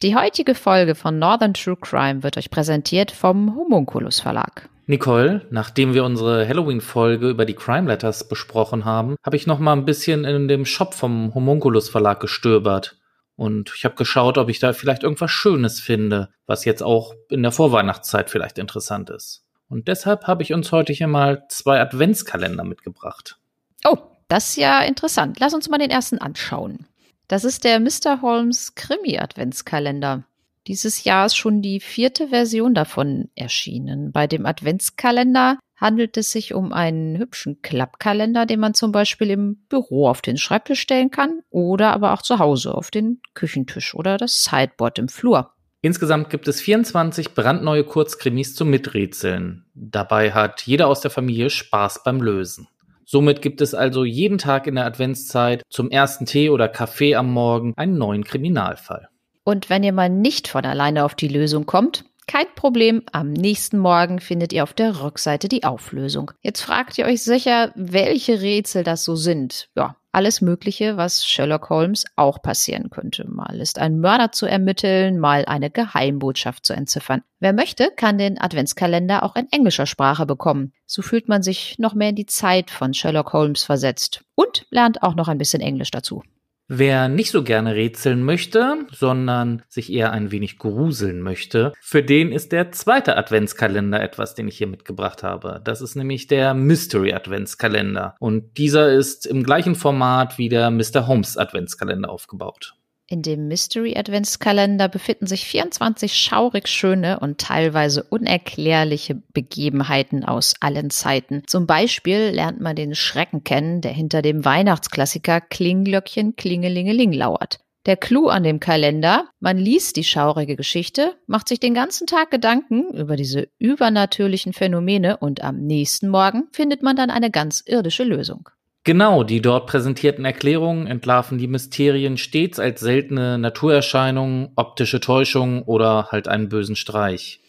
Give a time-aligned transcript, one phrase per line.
[0.00, 4.68] Die heutige Folge von Northern True Crime wird euch präsentiert vom Homunculus Verlag.
[4.86, 9.72] Nicole, nachdem wir unsere Halloween-Folge über die Crime Letters besprochen haben, habe ich noch mal
[9.72, 12.96] ein bisschen in dem Shop vom Homunculus Verlag gestöbert.
[13.34, 17.42] Und ich habe geschaut, ob ich da vielleicht irgendwas Schönes finde, was jetzt auch in
[17.42, 19.42] der Vorweihnachtszeit vielleicht interessant ist.
[19.68, 23.36] Und deshalb habe ich uns heute hier mal zwei Adventskalender mitgebracht.
[23.84, 25.40] Oh, das ist ja interessant.
[25.40, 26.86] Lass uns mal den ersten anschauen.
[27.28, 28.22] Das ist der Mr.
[28.22, 30.24] Holmes Krimi-Adventskalender.
[30.66, 34.12] Dieses Jahr ist schon die vierte Version davon erschienen.
[34.12, 39.56] Bei dem Adventskalender handelt es sich um einen hübschen Klappkalender, den man zum Beispiel im
[39.68, 44.16] Büro auf den Schreibtisch stellen kann oder aber auch zu Hause auf den Küchentisch oder
[44.16, 45.52] das Sideboard im Flur.
[45.82, 49.66] Insgesamt gibt es 24 brandneue Kurzkrimis zum Miträtseln.
[49.74, 52.68] Dabei hat jeder aus der Familie Spaß beim Lösen.
[53.10, 57.32] Somit gibt es also jeden Tag in der Adventszeit zum ersten Tee oder Kaffee am
[57.32, 59.08] Morgen einen neuen Kriminalfall.
[59.44, 63.78] Und wenn ihr mal nicht von alleine auf die Lösung kommt, kein Problem, am nächsten
[63.78, 66.32] Morgen findet ihr auf der Rückseite die Auflösung.
[66.42, 69.70] Jetzt fragt ihr euch sicher, welche Rätsel das so sind.
[69.74, 73.28] Ja, alles Mögliche, was Sherlock Holmes auch passieren könnte.
[73.28, 77.22] Mal ist ein Mörder zu ermitteln, mal eine Geheimbotschaft zu entziffern.
[77.40, 80.72] Wer möchte, kann den Adventskalender auch in englischer Sprache bekommen.
[80.86, 85.02] So fühlt man sich noch mehr in die Zeit von Sherlock Holmes versetzt und lernt
[85.02, 86.22] auch noch ein bisschen Englisch dazu.
[86.70, 92.30] Wer nicht so gerne rätseln möchte, sondern sich eher ein wenig gruseln möchte, für den
[92.30, 95.62] ist der zweite Adventskalender etwas, den ich hier mitgebracht habe.
[95.64, 98.16] Das ist nämlich der Mystery Adventskalender.
[98.20, 101.06] Und dieser ist im gleichen Format wie der Mr.
[101.06, 102.77] Holmes Adventskalender aufgebaut.
[103.10, 110.90] In dem Mystery Adventskalender befinden sich 24 schaurig schöne und teilweise unerklärliche Begebenheiten aus allen
[110.90, 111.42] Zeiten.
[111.46, 117.60] Zum Beispiel lernt man den Schrecken kennen, der hinter dem Weihnachtsklassiker Klinglöckchen Klingelingeling lauert.
[117.86, 122.30] Der Clou an dem Kalender, man liest die schaurige Geschichte, macht sich den ganzen Tag
[122.30, 128.04] Gedanken über diese übernatürlichen Phänomene und am nächsten Morgen findet man dann eine ganz irdische
[128.04, 128.50] Lösung.
[128.88, 136.08] Genau, die dort präsentierten Erklärungen entlarven die Mysterien stets als seltene Naturerscheinungen, optische Täuschungen oder
[136.10, 137.42] halt einen bösen Streich.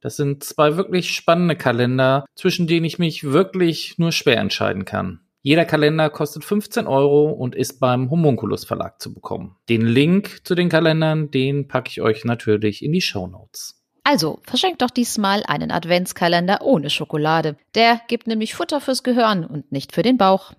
[0.00, 5.20] Das sind zwei wirklich spannende Kalender, zwischen denen ich mich wirklich nur schwer entscheiden kann.
[5.42, 9.54] Jeder Kalender kostet 15 Euro und ist beim Homunculus Verlag zu bekommen.
[9.68, 13.80] Den Link zu den Kalendern, den packe ich euch natürlich in die Show Notes.
[14.02, 17.54] Also, verschenkt doch diesmal einen Adventskalender ohne Schokolade.
[17.76, 20.52] Der gibt nämlich Futter fürs Gehirn und nicht für den Bauch.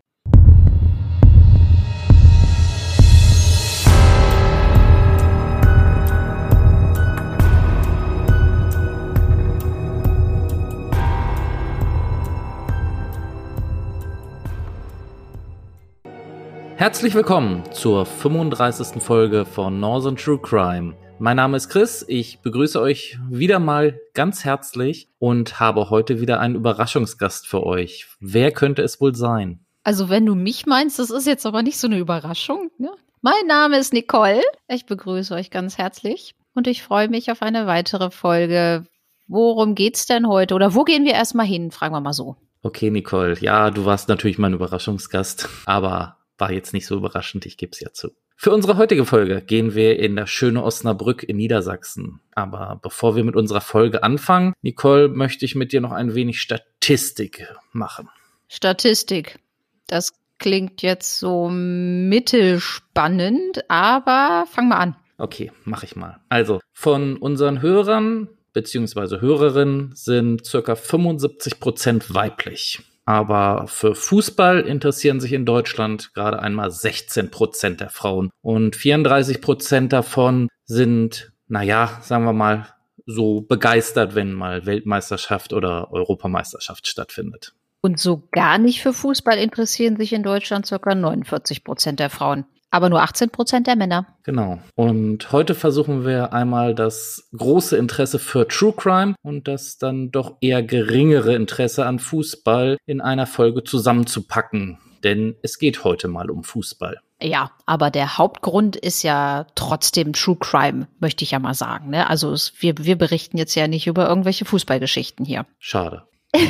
[16.81, 19.03] Herzlich willkommen zur 35.
[19.03, 20.95] Folge von Northern True Crime.
[21.19, 26.39] Mein Name ist Chris, ich begrüße euch wieder mal ganz herzlich und habe heute wieder
[26.39, 28.07] einen Überraschungsgast für euch.
[28.19, 29.63] Wer könnte es wohl sein?
[29.83, 32.71] Also wenn du mich meinst, das ist jetzt aber nicht so eine Überraschung.
[32.79, 32.89] Ne?
[33.21, 37.67] Mein Name ist Nicole, ich begrüße euch ganz herzlich und ich freue mich auf eine
[37.67, 38.87] weitere Folge.
[39.27, 42.37] Worum geht's denn heute oder wo gehen wir erstmal hin, fragen wir mal so.
[42.63, 47.55] Okay, Nicole, ja, du warst natürlich mein Überraschungsgast, aber war jetzt nicht so überraschend, ich
[47.55, 48.09] gebe es ja zu.
[48.35, 52.19] Für unsere heutige Folge gehen wir in das schöne Osnabrück in Niedersachsen.
[52.33, 56.41] Aber bevor wir mit unserer Folge anfangen, Nicole, möchte ich mit dir noch ein wenig
[56.41, 58.09] Statistik machen.
[58.49, 59.37] Statistik.
[59.85, 64.95] Das klingt jetzt so mittelspannend, aber fang mal an.
[65.19, 66.19] Okay, mach ich mal.
[66.27, 69.21] Also, von unseren Hörern bzw.
[69.21, 72.81] Hörerinnen sind circa 75 Prozent weiblich.
[73.11, 78.29] Aber für Fußball interessieren sich in Deutschland gerade einmal 16 Prozent der Frauen.
[78.41, 82.67] Und 34 Prozent davon sind, naja, sagen wir mal,
[83.05, 87.53] so begeistert, wenn mal Weltmeisterschaft oder Europameisterschaft stattfindet.
[87.81, 90.95] Und so gar nicht für Fußball interessieren sich in Deutschland ca.
[90.95, 94.07] 49 Prozent der Frauen aber nur 18 Prozent der Männer.
[94.23, 94.59] Genau.
[94.75, 100.37] Und heute versuchen wir einmal das große Interesse für True Crime und das dann doch
[100.41, 104.79] eher geringere Interesse an Fußball in einer Folge zusammenzupacken.
[105.03, 106.99] Denn es geht heute mal um Fußball.
[107.21, 111.89] Ja, aber der Hauptgrund ist ja trotzdem True Crime, möchte ich ja mal sagen.
[111.89, 112.09] Ne?
[112.09, 115.45] Also es, wir, wir berichten jetzt ja nicht über irgendwelche Fußballgeschichten hier.
[115.59, 116.03] Schade.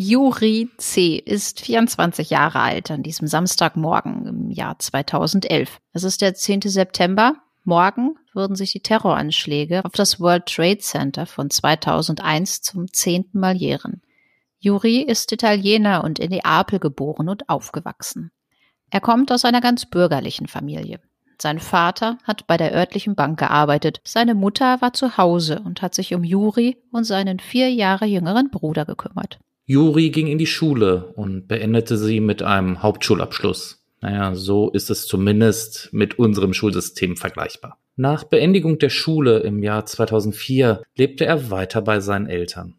[0.00, 1.16] Juri C.
[1.16, 5.80] ist 24 Jahre alt an diesem Samstagmorgen im Jahr 2011.
[5.92, 6.60] Es ist der 10.
[6.66, 7.34] September.
[7.64, 13.56] Morgen würden sich die Terroranschläge auf das World Trade Center von 2001 zum zehnten Mal
[13.56, 14.00] jähren.
[14.60, 18.30] Juri ist Italiener und in Neapel geboren und aufgewachsen.
[18.90, 21.00] Er kommt aus einer ganz bürgerlichen Familie.
[21.42, 24.00] Sein Vater hat bei der örtlichen Bank gearbeitet.
[24.04, 28.52] Seine Mutter war zu Hause und hat sich um Juri und seinen vier Jahre jüngeren
[28.52, 29.40] Bruder gekümmert.
[29.70, 33.84] Juri ging in die Schule und beendete sie mit einem Hauptschulabschluss.
[34.00, 37.76] Naja, so ist es zumindest mit unserem Schulsystem vergleichbar.
[37.94, 42.76] Nach Beendigung der Schule im Jahr 2004 lebte er weiter bei seinen Eltern.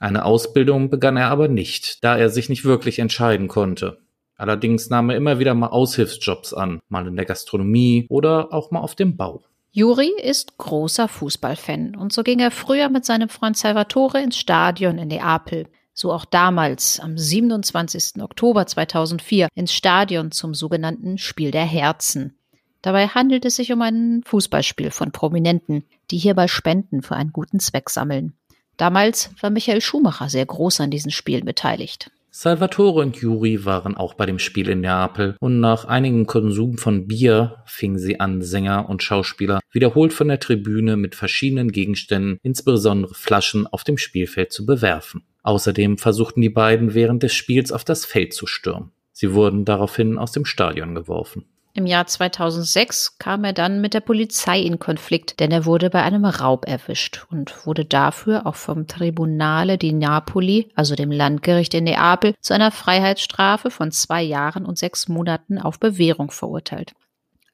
[0.00, 3.96] Eine Ausbildung begann er aber nicht, da er sich nicht wirklich entscheiden konnte.
[4.36, 8.80] Allerdings nahm er immer wieder mal Aushilfsjobs an, mal in der Gastronomie oder auch mal
[8.80, 9.44] auf dem Bau.
[9.72, 14.98] Juri ist großer Fußballfan und so ging er früher mit seinem Freund Salvatore ins Stadion
[14.98, 15.68] in Neapel.
[16.00, 18.22] So auch damals am 27.
[18.22, 22.38] Oktober 2004 ins Stadion zum sogenannten Spiel der Herzen.
[22.82, 27.58] Dabei handelt es sich um ein Fußballspiel von Prominenten, die hierbei Spenden für einen guten
[27.58, 28.34] Zweck sammeln.
[28.76, 32.12] Damals war Michael Schumacher sehr groß an diesen Spielen beteiligt.
[32.30, 37.08] Salvatore und Juri waren auch bei dem Spiel in Neapel und nach einigem Konsum von
[37.08, 43.14] Bier fingen sie an, Sänger und Schauspieler wiederholt von der Tribüne mit verschiedenen Gegenständen, insbesondere
[43.14, 45.24] Flaschen, auf dem Spielfeld zu bewerfen.
[45.48, 48.92] Außerdem versuchten die beiden während des Spiels auf das Feld zu stürmen.
[49.12, 51.46] Sie wurden daraufhin aus dem Stadion geworfen.
[51.72, 56.02] Im Jahr 2006 kam er dann mit der Polizei in Konflikt, denn er wurde bei
[56.02, 61.84] einem Raub erwischt und wurde dafür auch vom Tribunale di Napoli, also dem Landgericht in
[61.84, 66.92] Neapel, zu einer Freiheitsstrafe von zwei Jahren und sechs Monaten auf Bewährung verurteilt.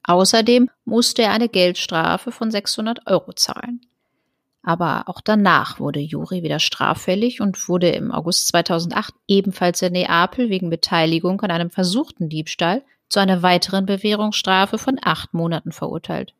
[0.03, 3.79] Außerdem musste er eine Geldstrafe von 600 Euro zahlen.
[4.67, 10.49] Aber auch danach wurde Juri wieder straffällig und wurde im August 2008 ebenfalls in Neapel
[10.49, 16.33] wegen Beteiligung an einem versuchten Diebstahl zu einer weiteren Bewährungsstrafe von acht Monaten verurteilt.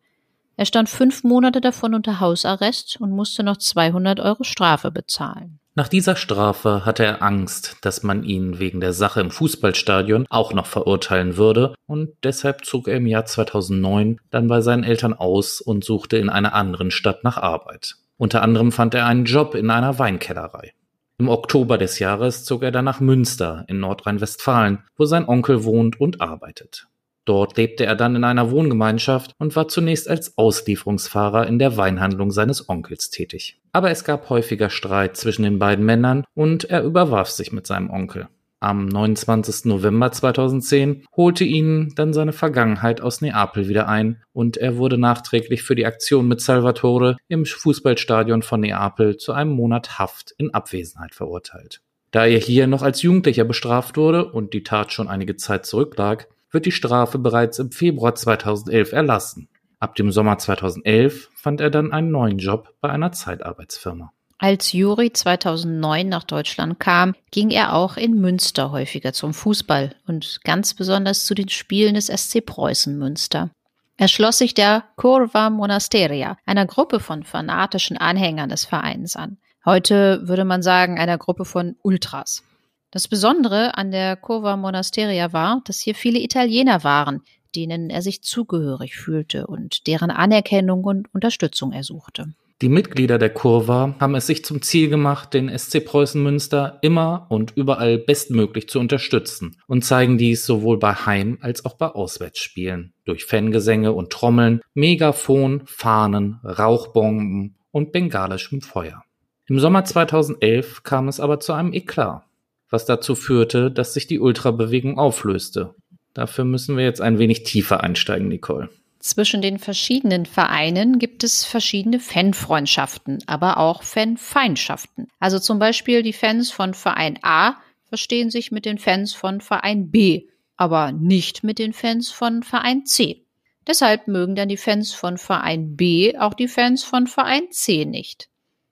[0.58, 5.60] Er stand fünf Monate davon unter Hausarrest und musste noch 200 Euro Strafe bezahlen.
[5.76, 10.52] Nach dieser Strafe hatte er Angst, dass man ihn wegen der Sache im Fußballstadion auch
[10.54, 15.62] noch verurteilen würde und deshalb zog er im Jahr 2009 dann bei seinen Eltern aus
[15.62, 17.98] und suchte in einer anderen Stadt nach Arbeit.
[18.18, 20.74] Unter anderem fand er einen Job in einer Weinkellerei.
[21.18, 26.00] Im Oktober des Jahres zog er dann nach Münster in Nordrhein-Westfalen, wo sein Onkel wohnt
[26.00, 26.88] und arbeitet.
[27.26, 32.32] Dort lebte er dann in einer Wohngemeinschaft und war zunächst als Auslieferungsfahrer in der Weinhandlung
[32.32, 33.60] seines Onkels tätig.
[33.72, 37.90] Aber es gab häufiger Streit zwischen den beiden Männern und er überwarf sich mit seinem
[37.90, 38.28] Onkel.
[38.60, 39.66] Am 29.
[39.66, 45.62] November 2010 holte ihn dann seine Vergangenheit aus Neapel wieder ein und er wurde nachträglich
[45.64, 51.14] für die Aktion mit Salvatore im Fußballstadion von Neapel zu einem Monat Haft in Abwesenheit
[51.14, 51.82] verurteilt.
[52.12, 56.30] Da er hier noch als Jugendlicher bestraft wurde und die Tat schon einige Zeit zurücklag,
[56.50, 59.50] wird die Strafe bereits im Februar 2011 erlassen.
[59.80, 64.14] Ab dem Sommer 2011 fand er dann einen neuen Job bei einer Zeitarbeitsfirma.
[64.38, 70.42] Als Juri 2009 nach Deutschland kam, ging er auch in Münster häufiger zum Fußball und
[70.44, 73.52] ganz besonders zu den Spielen des SC Preußen Münster.
[73.96, 79.38] Er schloss sich der Curva Monasteria, einer Gruppe von fanatischen Anhängern des Vereins an.
[79.64, 82.44] Heute würde man sagen, einer Gruppe von Ultras.
[82.92, 87.22] Das Besondere an der Curva Monasteria war, dass hier viele Italiener waren,
[87.56, 92.34] denen er sich zugehörig fühlte und deren Anerkennung und Unterstützung er suchte.
[92.62, 97.26] Die Mitglieder der Kurva haben es sich zum Ziel gemacht, den SC Preußen Münster immer
[97.28, 102.94] und überall bestmöglich zu unterstützen und zeigen dies sowohl bei Heim- als auch bei Auswärtsspielen
[103.04, 109.04] durch Fangesänge und Trommeln, Megafon, Fahnen, Rauchbomben und bengalischem Feuer.
[109.48, 112.24] Im Sommer 2011 kam es aber zu einem Eklat,
[112.70, 115.76] was dazu führte, dass sich die Ultrabewegung auflöste.
[116.14, 118.70] Dafür müssen wir jetzt ein wenig tiefer einsteigen, Nicole.
[119.06, 125.10] Zwischen den verschiedenen Vereinen gibt es verschiedene Fanfreundschaften, aber auch Fanfeindschaften.
[125.20, 129.92] Also zum Beispiel die Fans von Verein A verstehen sich mit den Fans von Verein
[129.92, 130.24] B,
[130.58, 133.24] aber nicht mit den Fans von Verein C.
[133.68, 138.28] Deshalb mögen dann die Fans von Verein B auch die Fans von Verein C nicht.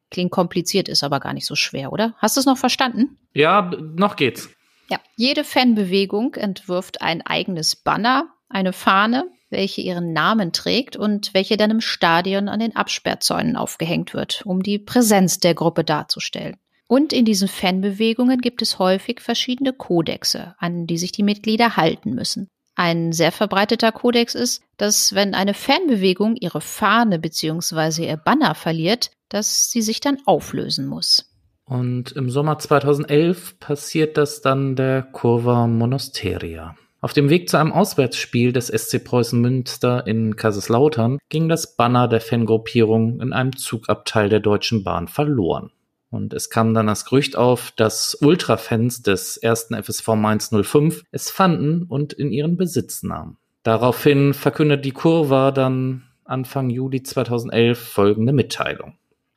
[0.09, 2.15] Klingt kompliziert, ist aber gar nicht so schwer, oder?
[2.17, 3.19] Hast du es noch verstanden?
[3.35, 4.49] Ja, noch geht's.
[4.89, 11.55] Ja, jede Fanbewegung entwirft ein eigenes Banner, eine Fahne, welche ihren Namen trägt und welche
[11.55, 16.57] dann im Stadion an den Absperrzäunen aufgehängt wird, um die Präsenz der Gruppe darzustellen.
[16.89, 22.13] Und in diesen Fanbewegungen gibt es häufig verschiedene Kodexe, an die sich die Mitglieder halten
[22.13, 22.49] müssen.
[22.75, 28.07] Ein sehr verbreiteter Kodex ist, dass wenn eine Fanbewegung ihre Fahne bzw.
[28.07, 31.29] ihr Banner verliert, dass sie sich dann auflösen muss.
[31.65, 36.75] Und im Sommer 2011 passiert das dann der Kurva Monasteria.
[37.03, 42.07] Auf dem Weg zu einem Auswärtsspiel des SC Preußen Münster in Kaiserslautern ging das Banner
[42.07, 45.71] der Fangruppierung in einem Zugabteil der Deutschen Bahn verloren.
[46.11, 51.29] Und es kam dann das Gerücht auf, dass Ultrafans des ersten FSV Mainz 05 es
[51.29, 53.35] fanden und in ihren Besitz nahmen.
[53.63, 58.93] Daraufhin verkündet die Kurva dann Anfang Juli 2011 folgende Mitteilung.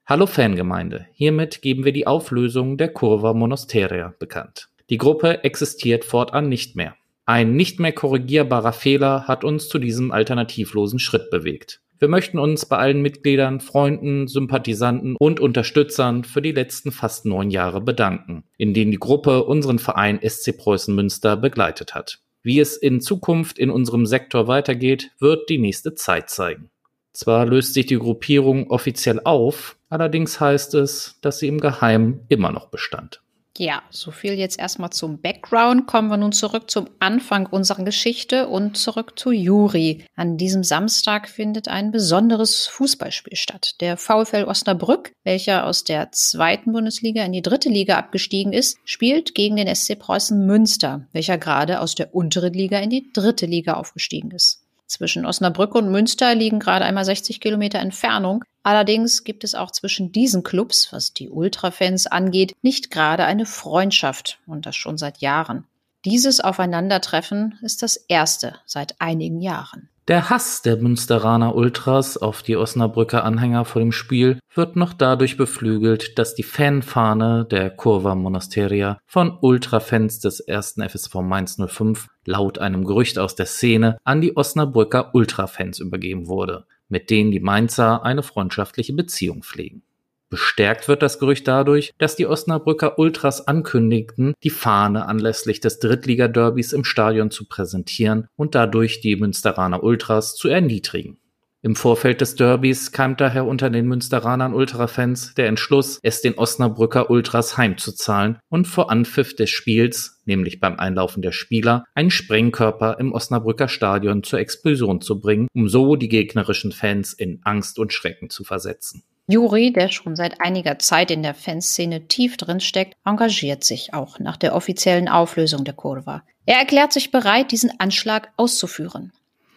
[0.06, 4.68] Hallo Fangemeinde, hiermit geben wir die Auflösung der Kurva Monasteria bekannt.
[4.88, 6.94] Die Gruppe existiert fortan nicht mehr.
[7.28, 11.80] Ein nicht mehr korrigierbarer Fehler hat uns zu diesem alternativlosen Schritt bewegt.
[11.98, 17.50] Wir möchten uns bei allen Mitgliedern, Freunden, Sympathisanten und Unterstützern für die letzten fast neun
[17.50, 22.20] Jahre bedanken, in denen die Gruppe unseren Verein SC Preußen Münster begleitet hat.
[22.44, 26.70] Wie es in Zukunft in unserem Sektor weitergeht, wird die nächste Zeit zeigen.
[27.12, 32.52] Zwar löst sich die Gruppierung offiziell auf, allerdings heißt es, dass sie im Geheimen immer
[32.52, 33.20] noch bestand.
[33.58, 35.86] Ja, so viel jetzt erstmal zum Background.
[35.86, 40.04] Kommen wir nun zurück zum Anfang unserer Geschichte und zurück zu Juri.
[40.14, 43.76] An diesem Samstag findet ein besonderes Fußballspiel statt.
[43.80, 49.34] Der VfL Osnabrück, welcher aus der zweiten Bundesliga in die dritte Liga abgestiegen ist, spielt
[49.34, 53.74] gegen den SC Preußen Münster, welcher gerade aus der unteren Liga in die dritte Liga
[53.74, 54.65] aufgestiegen ist.
[54.86, 58.44] Zwischen Osnabrück und Münster liegen gerade einmal 60 Kilometer Entfernung.
[58.62, 64.38] Allerdings gibt es auch zwischen diesen Clubs, was die Ultrafans angeht, nicht gerade eine Freundschaft
[64.46, 65.64] und das schon seit Jahren.
[66.04, 69.88] Dieses Aufeinandertreffen ist das erste seit einigen Jahren.
[70.08, 75.36] Der Hass der Münsteraner Ultras auf die Osnabrücker Anhänger vor dem Spiel wird noch dadurch
[75.36, 82.60] beflügelt, dass die Fanfahne der Curva Monasteria von Ultrafans des ersten FSV Mainz 05 laut
[82.60, 88.04] einem Gerücht aus der Szene an die Osnabrücker Ultrafans übergeben wurde, mit denen die Mainzer
[88.04, 89.82] eine freundschaftliche Beziehung pflegen.
[90.28, 96.72] Bestärkt wird das Gerücht dadurch, dass die Osnabrücker Ultras ankündigten, die Fahne anlässlich des Drittliga-Derbys
[96.72, 101.18] im Stadion zu präsentieren und dadurch die Münsteraner Ultras zu erniedrigen.
[101.62, 107.10] Im Vorfeld des Derbys kam daher unter den Münsteranern Ultrafans der Entschluss, es den Osnabrücker
[107.10, 113.12] Ultras heimzuzahlen und vor Anpfiff des Spiels, nämlich beim Einlaufen der Spieler, einen Sprengkörper im
[113.12, 118.30] Osnabrücker Stadion zur Explosion zu bringen, um so die gegnerischen Fans in Angst und Schrecken
[118.30, 119.02] zu versetzen.
[119.28, 124.20] Juri, der schon seit einiger Zeit in der Fanszene tief drin steckt, engagiert sich auch
[124.20, 126.22] nach der offiziellen Auflösung der Kurva.
[126.44, 129.12] Er erklärt sich bereit, diesen Anschlag auszuführen.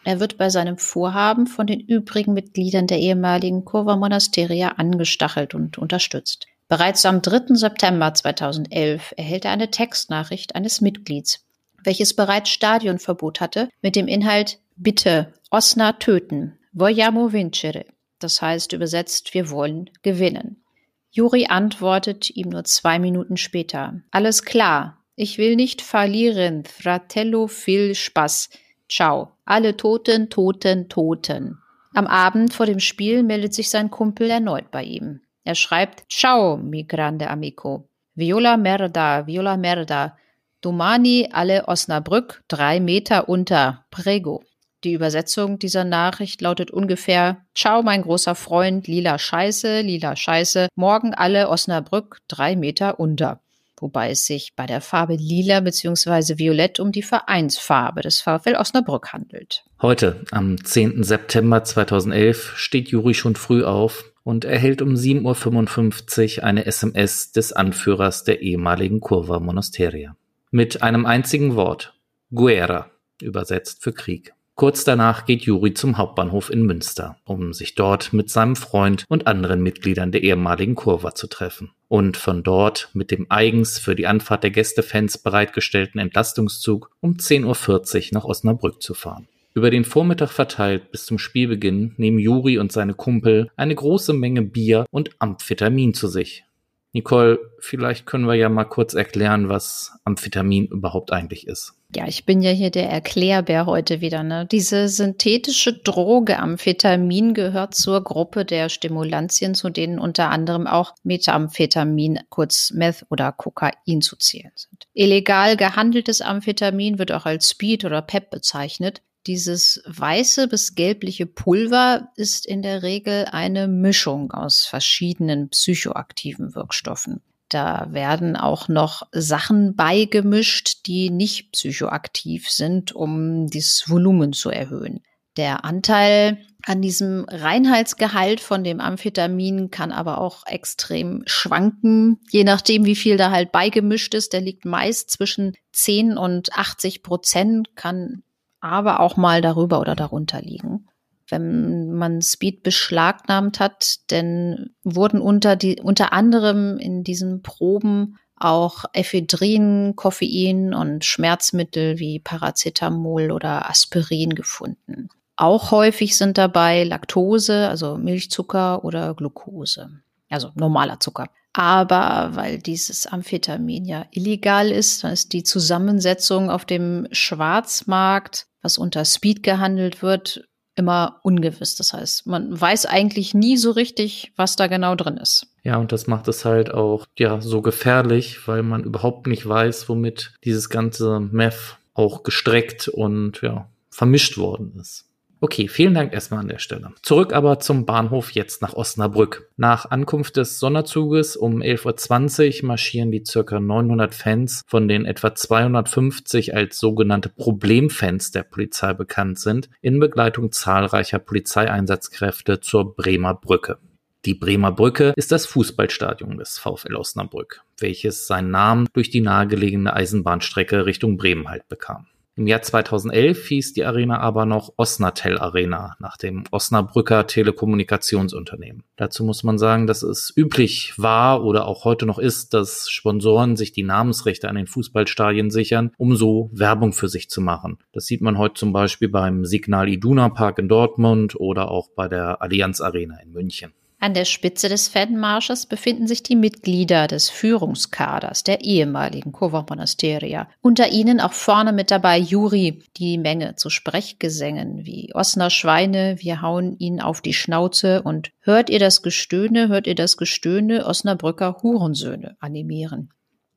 [0.05, 5.77] Er wird bei seinem Vorhaben von den übrigen Mitgliedern der ehemaligen Kurva Monasteria angestachelt und
[5.77, 6.47] unterstützt.
[6.67, 7.55] Bereits am 3.
[7.55, 11.45] September 2011 erhält er eine Textnachricht eines Mitglieds,
[11.83, 17.85] welches bereits Stadionverbot hatte, mit dem Inhalt Bitte Osna töten, vogliamo vincere.
[18.19, 20.63] Das heißt übersetzt, wir wollen gewinnen.
[21.11, 24.01] Juri antwortet ihm nur zwei Minuten später.
[24.11, 26.63] Alles klar, ich will nicht verlieren.
[26.65, 28.49] Fratello, viel Spaß.
[28.88, 29.31] Ciao.
[29.45, 31.57] Alle Toten, Toten, Toten.
[31.93, 35.21] Am Abend vor dem Spiel meldet sich sein Kumpel erneut bei ihm.
[35.43, 37.89] Er schreibt, Ciao, mi grande amico.
[38.15, 40.17] Viola merda, viola merda.
[40.61, 43.85] Domani alle Osnabrück, drei Meter unter.
[43.89, 44.43] Prego.
[44.86, 51.13] Die Übersetzung dieser Nachricht lautet ungefähr, Ciao, mein großer Freund, lila Scheiße, lila Scheiße, morgen
[51.13, 53.41] alle Osnabrück drei Meter unter.
[53.77, 56.38] Wobei es sich bei der Farbe lila bzw.
[56.38, 59.65] violett um die Vereinsfarbe des VfL Osnabrück handelt.
[59.81, 61.03] Heute, am 10.
[61.03, 67.51] September 2011, steht Juri schon früh auf und erhält um 7.55 Uhr eine SMS des
[67.51, 70.15] Anführers der ehemaligen Kurva Monasteria.
[70.51, 71.93] Mit einem einzigen Wort.
[72.31, 74.33] Guerra, übersetzt für Krieg.
[74.59, 79.25] Kurz danach geht Juri zum Hauptbahnhof in Münster, um sich dort mit seinem Freund und
[79.25, 84.05] anderen Mitgliedern der ehemaligen Kurva zu treffen und von dort mit dem eigens für die
[84.05, 89.29] Anfahrt der Gästefans bereitgestellten Entlastungszug um 10.40 Uhr nach Osnabrück zu fahren.
[89.53, 94.41] Über den Vormittag verteilt bis zum Spielbeginn nehmen Juri und seine Kumpel eine große Menge
[94.41, 96.43] Bier und Amphetamin zu sich.
[96.91, 101.74] Nicole, vielleicht können wir ja mal kurz erklären, was Amphetamin überhaupt eigentlich ist.
[101.96, 104.22] Ja, ich bin ja hier der Erklärbär heute wieder.
[104.22, 104.46] Ne?
[104.46, 112.19] Diese synthetische Droge Amphetamin gehört zur Gruppe der Stimulantien, zu denen unter anderem auch Methamphetamin,
[112.29, 114.88] kurz Meth oder Kokain zu zählen sind.
[114.93, 119.01] Illegal gehandeltes Amphetamin wird auch als Speed oder PEP bezeichnet.
[119.27, 127.21] Dieses weiße bis gelbliche Pulver ist in der Regel eine Mischung aus verschiedenen psychoaktiven Wirkstoffen.
[127.49, 135.01] Da werden auch noch Sachen beigemischt, die nicht psychoaktiv sind, um das Volumen zu erhöhen.
[135.35, 142.85] Der Anteil an diesem Reinheitsgehalt von dem Amphetamin kann aber auch extrem schwanken, je nachdem,
[142.85, 144.33] wie viel da halt beigemischt ist.
[144.33, 148.23] Der liegt meist zwischen 10 und 80 Prozent, kann
[148.61, 150.87] aber auch mal darüber oder darunter liegen
[151.31, 158.85] wenn man Speed beschlagnahmt hat, denn wurden unter die, unter anderem in diesen Proben auch
[158.93, 165.09] Ephedrin, Koffein und Schmerzmittel wie Paracetamol oder Aspirin gefunden.
[165.35, 169.89] Auch häufig sind dabei Laktose, also Milchzucker oder Glucose,
[170.29, 171.29] also normaler Zucker.
[171.53, 178.77] Aber weil dieses Amphetamin ja illegal ist, dann ist die Zusammensetzung auf dem Schwarzmarkt, was
[178.77, 180.43] unter Speed gehandelt wird,
[180.75, 181.75] immer ungewiss.
[181.75, 185.47] Das heißt, man weiß eigentlich nie so richtig, was da genau drin ist.
[185.63, 189.89] Ja, und das macht es halt auch ja so gefährlich, weil man überhaupt nicht weiß,
[189.89, 195.08] womit dieses ganze Meth auch gestreckt und ja vermischt worden ist.
[195.41, 196.91] Okay, vielen Dank erstmal an der Stelle.
[197.01, 199.50] Zurück aber zum Bahnhof jetzt nach Osnabrück.
[199.55, 205.34] Nach Ankunft des Sonderzuges um 11.20 Uhr marschieren die circa 900 Fans, von denen etwa
[205.34, 213.77] 250 als sogenannte Problemfans der Polizei bekannt sind, in Begleitung zahlreicher Polizeieinsatzkräfte zur Bremer Brücke.
[214.25, 219.93] Die Bremer Brücke ist das Fußballstadion des VfL Osnabrück, welches seinen Namen durch die nahegelegene
[219.93, 222.08] Eisenbahnstrecke Richtung Bremen halt bekam.
[222.39, 228.84] Im Jahr 2011 hieß die Arena aber noch Osnatel Arena nach dem Osnabrücker Telekommunikationsunternehmen.
[228.96, 233.58] Dazu muss man sagen, dass es üblich war oder auch heute noch ist, dass Sponsoren
[233.58, 237.79] sich die Namensrechte an den Fußballstadien sichern, um so Werbung für sich zu machen.
[237.91, 242.08] Das sieht man heute zum Beispiel beim Signal Iduna Park in Dortmund oder auch bei
[242.08, 243.74] der Allianz Arena in München.
[244.01, 250.48] An der Spitze des Fanmarsches befinden sich die Mitglieder des Führungskaders der ehemaligen Kurva Monasteria.
[250.62, 256.41] Unter ihnen auch vorne mit dabei Juri, die Menge zu Sprechgesängen wie Osner Schweine, wir
[256.41, 261.58] hauen ihn auf die Schnauze und hört ihr das Gestöhne, hört ihr das Gestöhne Osnabrücker
[261.62, 263.10] Hurensöhne animieren.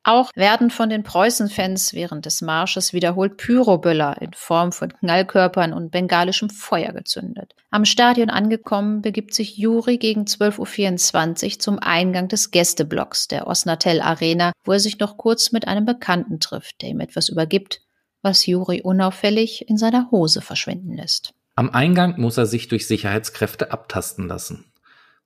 [0.04, 5.90] Auch werden von den Preußen-Fans während des Marsches wiederholt Pyroböller in Form von Knallkörpern und
[5.90, 7.54] bengalischem Feuer gezündet.
[7.70, 14.00] Am Stadion angekommen, begibt sich Juri gegen 12.24 Uhr zum Eingang des Gästeblocks der Osnatel
[14.00, 17.82] Arena, wo er sich noch kurz mit einem Bekannten trifft, der ihm etwas übergibt,
[18.22, 21.32] was Juri unauffällig in seiner Hose verschwinden lässt.
[21.54, 24.71] Am Eingang muss er sich durch Sicherheitskräfte abtasten lassen.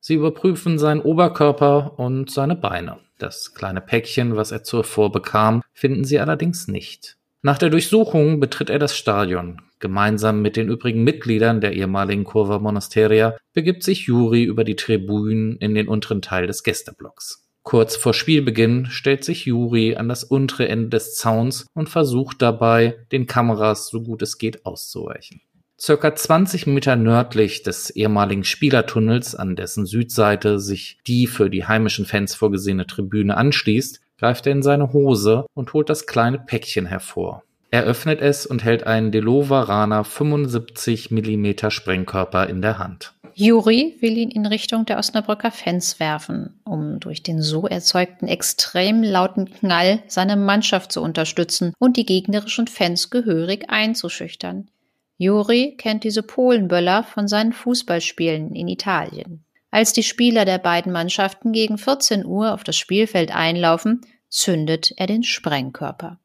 [0.06, 2.98] Sie überprüfen seinen Oberkörper und seine Beine.
[3.18, 7.16] Das kleine Päckchen, was er zuvor bekam, finden sie allerdings nicht.
[7.42, 9.62] Nach der Durchsuchung betritt er das Stadion.
[9.80, 15.56] Gemeinsam mit den übrigen Mitgliedern der ehemaligen Kurva Monasteria begibt sich Juri über die Tribünen
[15.56, 17.44] in den unteren Teil des Gästeblocks.
[17.64, 22.94] Kurz vor Spielbeginn stellt sich Juri an das untere Ende des Zauns und versucht dabei,
[23.10, 25.40] den Kameras so gut es geht auszuweichen.
[25.78, 32.06] Circa 20 Meter nördlich des ehemaligen Spielertunnels, an dessen Südseite sich die für die heimischen
[32.06, 37.42] Fans vorgesehene Tribüne anschließt, greift er in seine Hose und holt das kleine Päckchen hervor.
[37.70, 43.12] Er öffnet es und hält einen Delovarana 75 mm Sprengkörper in der Hand.
[43.34, 49.02] Juri will ihn in Richtung der Osnabrücker Fans werfen, um durch den so erzeugten extrem
[49.02, 54.70] lauten Knall seine Mannschaft zu unterstützen und die gegnerischen Fans gehörig einzuschüchtern.
[55.18, 59.44] Juri kennt diese Polenböller von seinen Fußballspielen in Italien.
[59.70, 65.06] Als die Spieler der beiden Mannschaften gegen 14 Uhr auf das Spielfeld einlaufen, zündet er
[65.06, 66.18] den Sprengkörper.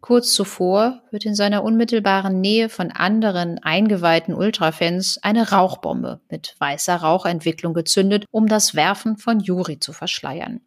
[0.00, 6.96] Kurz zuvor wird in seiner unmittelbaren Nähe von anderen eingeweihten Ultrafans eine Rauchbombe mit weißer
[6.96, 10.60] Rauchentwicklung gezündet, um das Werfen von Juri zu verschleiern.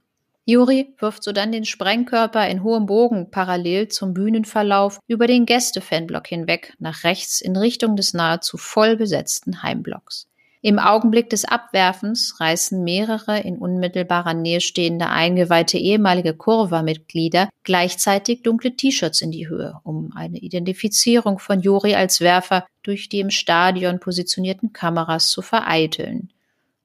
[0.49, 6.73] Juri wirft sodann den Sprengkörper in hohem Bogen parallel zum Bühnenverlauf über den Gästefanblock hinweg
[6.79, 10.29] nach rechts in Richtung des nahezu voll besetzten Heimblocks.
[10.61, 18.73] Im Augenblick des Abwerfens reißen mehrere in unmittelbarer Nähe stehende eingeweihte ehemalige Kurva-Mitglieder gleichzeitig dunkle
[18.73, 23.99] T-Shirts in die Höhe, um eine Identifizierung von Juri als Werfer durch die im Stadion
[23.99, 26.29] positionierten Kameras zu vereiteln.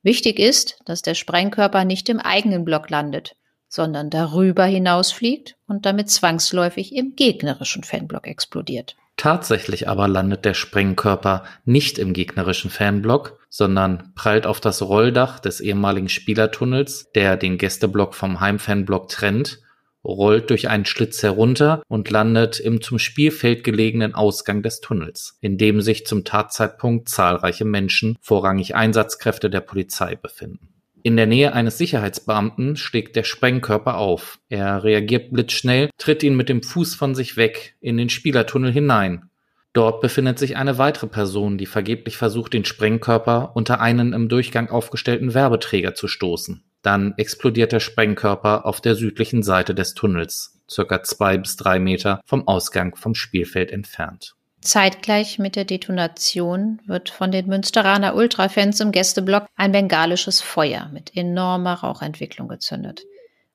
[0.03, 3.37] Wichtig ist, dass der Sprengkörper nicht im eigenen Block landet,
[3.73, 8.97] sondern darüber hinausfliegt und damit zwangsläufig im gegnerischen Fanblock explodiert.
[9.17, 15.61] Tatsächlich aber landet der Sprengkörper nicht im gegnerischen Fanblock, sondern prallt auf das Rolldach des
[15.61, 19.61] ehemaligen Spielertunnels, der den Gästeblock vom Heimfanblock trennt,
[20.05, 25.57] rollt durch einen Schlitz herunter und landet im zum Spielfeld gelegenen Ausgang des Tunnels, in
[25.57, 30.72] dem sich zum Tatzeitpunkt zahlreiche Menschen, vorrangig Einsatzkräfte der Polizei, befinden.
[31.05, 34.39] In der Nähe eines Sicherheitsbeamten schlägt der Sprengkörper auf.
[34.49, 39.29] Er reagiert blitzschnell, tritt ihn mit dem Fuß von sich weg in den Spielertunnel hinein.
[39.73, 44.71] Dort befindet sich eine weitere Person, die vergeblich versucht, den Sprengkörper unter einen im Durchgang
[44.71, 46.63] aufgestellten Werbeträger zu stoßen.
[46.83, 52.21] Dann explodiert der Sprengkörper auf der südlichen Seite des Tunnels, circa zwei bis drei Meter
[52.25, 54.37] vom Ausgang vom Spielfeld entfernt.
[54.63, 61.17] Zeitgleich mit der Detonation wird von den Münsteraner Ultrafans im Gästeblock ein bengalisches Feuer mit
[61.17, 63.03] enormer Rauchentwicklung gezündet.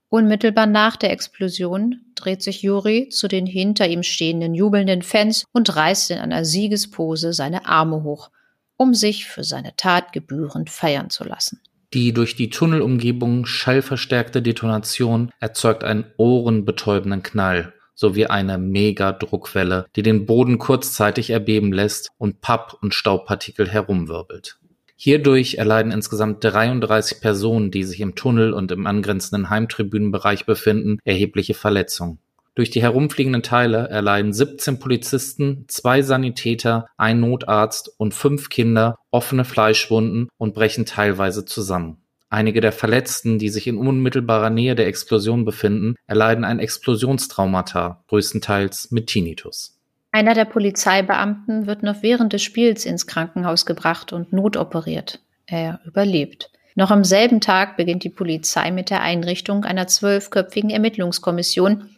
[0.10, 5.74] Unmittelbar nach der Explosion dreht sich Juri zu den hinter ihm stehenden jubelnden Fans und
[5.74, 8.30] reißt in einer Siegespose seine Arme hoch,
[8.76, 11.62] um sich für seine Tat gebührend feiern zu lassen.
[11.94, 20.26] Die durch die Tunnelumgebung schallverstärkte Detonation erzeugt einen ohrenbetäubenden Knall sowie eine Megadruckwelle, die den
[20.26, 24.60] Boden kurzzeitig erbeben lässt und Papp- und Staubpartikel herumwirbelt.
[24.96, 31.54] Hierdurch erleiden insgesamt 33 Personen, die sich im Tunnel und im angrenzenden Heimtribünenbereich befinden, erhebliche
[31.54, 32.20] Verletzungen.
[32.56, 39.46] Durch die herumfliegenden Teile erleiden 17 Polizisten, zwei Sanitäter, ein Notarzt und fünf Kinder offene
[39.46, 41.98] Fleischwunden und brechen teilweise zusammen.
[42.30, 48.92] Einige der Verletzten, die sich in unmittelbarer Nähe der Explosion befinden, erleiden ein Explosionstraumata, größtenteils
[48.92, 49.78] mit Tinnitus.
[50.12, 55.22] Einer der Polizeibeamten wird noch während des Spiels ins Krankenhaus gebracht und notoperiert.
[55.46, 56.52] Er überlebt.
[56.76, 61.90] Noch am selben Tag beginnt die Polizei mit der Einrichtung einer zwölfköpfigen Ermittlungskommission,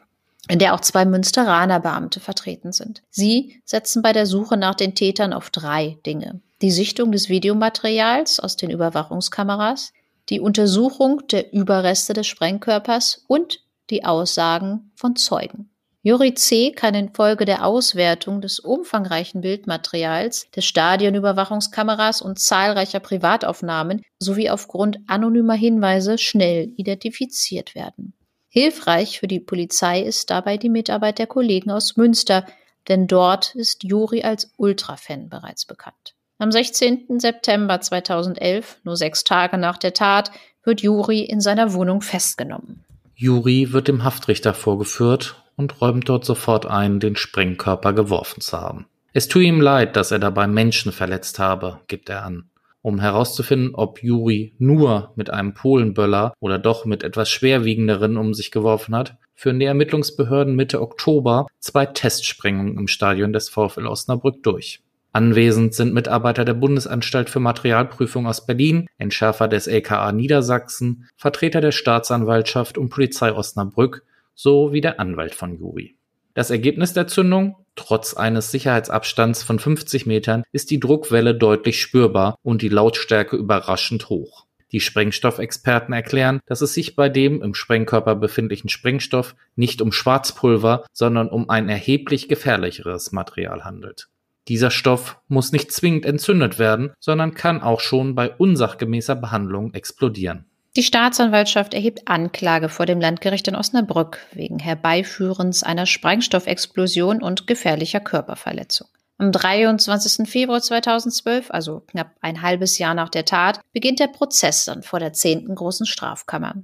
[0.47, 3.01] in der auch zwei Münsteraner Beamte vertreten sind.
[3.09, 6.41] Sie setzen bei der Suche nach den Tätern auf drei Dinge.
[6.61, 9.93] Die Sichtung des Videomaterials aus den Überwachungskameras,
[10.29, 15.69] die Untersuchung der Überreste des Sprengkörpers und die Aussagen von Zeugen.
[16.01, 16.71] Juri C.
[16.71, 25.55] kann infolge der Auswertung des umfangreichen Bildmaterials, des Stadionüberwachungskameras und zahlreicher Privataufnahmen sowie aufgrund anonymer
[25.55, 28.13] Hinweise schnell identifiziert werden.
[28.47, 32.45] Hilfreich für die Polizei ist dabei die Mitarbeit der Kollegen aus Münster,
[32.87, 36.15] denn dort ist Juri als Ultrafan bereits bekannt.
[36.41, 37.19] Am 16.
[37.19, 40.31] September 2011, nur sechs Tage nach der Tat,
[40.63, 42.85] wird Juri in seiner Wohnung festgenommen.
[43.13, 48.85] Juri wird dem Haftrichter vorgeführt und räumt dort sofort ein, den Sprengkörper geworfen zu haben.
[49.11, 52.49] Es tue ihm leid, dass er dabei Menschen verletzt habe, gibt er an.
[52.81, 58.49] Um herauszufinden, ob Juri nur mit einem Polenböller oder doch mit etwas schwerwiegenderen um sich
[58.49, 64.81] geworfen hat, führen die Ermittlungsbehörden Mitte Oktober zwei Testsprengungen im Stadion des VfL Osnabrück durch.
[65.11, 71.71] Anwesend sind Mitarbeiter der Bundesanstalt für Materialprüfung aus Berlin, Entschärfer des LKA Niedersachsen, Vertreter der
[71.71, 74.03] Staatsanwaltschaft und Polizei Osnabrück
[74.35, 75.95] sowie der Anwalt von Juri.
[76.35, 77.55] Das Ergebnis der Zündung?
[77.75, 84.09] Trotz eines Sicherheitsabstands von 50 Metern ist die Druckwelle deutlich spürbar und die Lautstärke überraschend
[84.09, 84.45] hoch.
[84.71, 90.85] Die Sprengstoffexperten erklären, dass es sich bei dem im Sprengkörper befindlichen Sprengstoff nicht um Schwarzpulver,
[90.93, 94.09] sondern um ein erheblich gefährlicheres Material handelt.
[94.49, 100.45] Dieser Stoff muss nicht zwingend entzündet werden, sondern kann auch schon bei unsachgemäßer Behandlung explodieren.
[100.75, 107.99] Die Staatsanwaltschaft erhebt Anklage vor dem Landgericht in Osnabrück wegen Herbeiführens einer Sprengstoffexplosion und gefährlicher
[107.99, 108.87] Körperverletzung.
[109.19, 110.27] Am 23.
[110.27, 114.99] Februar 2012, also knapp ein halbes Jahr nach der Tat, beginnt der Prozess dann vor
[114.99, 115.53] der 10.
[115.53, 116.55] Großen Strafkammer.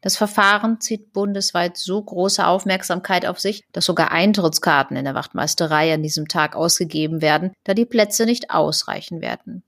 [0.00, 5.92] Das Verfahren zieht bundesweit so große Aufmerksamkeit auf sich, dass sogar Eintrittskarten in der Wachtmeisterei
[5.92, 9.64] an diesem Tag ausgegeben werden, da die Plätze nicht ausreichen werden.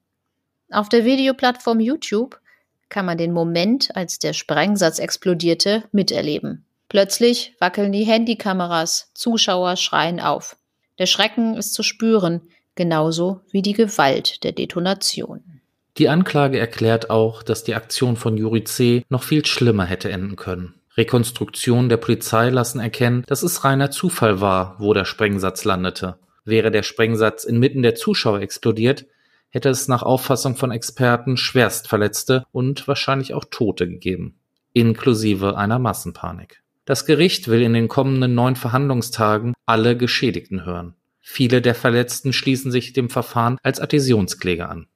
[0.71, 2.41] Auf der Videoplattform YouTube
[2.89, 6.65] kann man den Moment, als der Sprengsatz explodierte, miterleben.
[6.89, 10.57] Plötzlich wackeln die Handykameras, Zuschauer schreien auf.
[10.99, 12.43] Der Schrecken ist zu spüren,
[12.75, 15.60] genauso wie die Gewalt der Detonation.
[15.99, 19.05] Die Anklage erklärt auch, dass die Aktion von Juri C.
[19.09, 20.75] noch viel schlimmer hätte enden können.
[20.97, 26.19] Rekonstruktionen der Polizei lassen erkennen, dass es reiner Zufall war, wo der Sprengsatz landete.
[26.45, 29.07] Wäre der Sprengsatz inmitten der Zuschauer explodiert,
[29.51, 34.37] hätte es nach Auffassung von Experten Schwerstverletzte und wahrscheinlich auch Tote gegeben,
[34.73, 36.63] inklusive einer Massenpanik.
[36.85, 40.95] Das Gericht will in den kommenden neun Verhandlungstagen alle Geschädigten hören.
[41.21, 44.87] Viele der Verletzten schließen sich dem Verfahren als Adhäsionskläger an.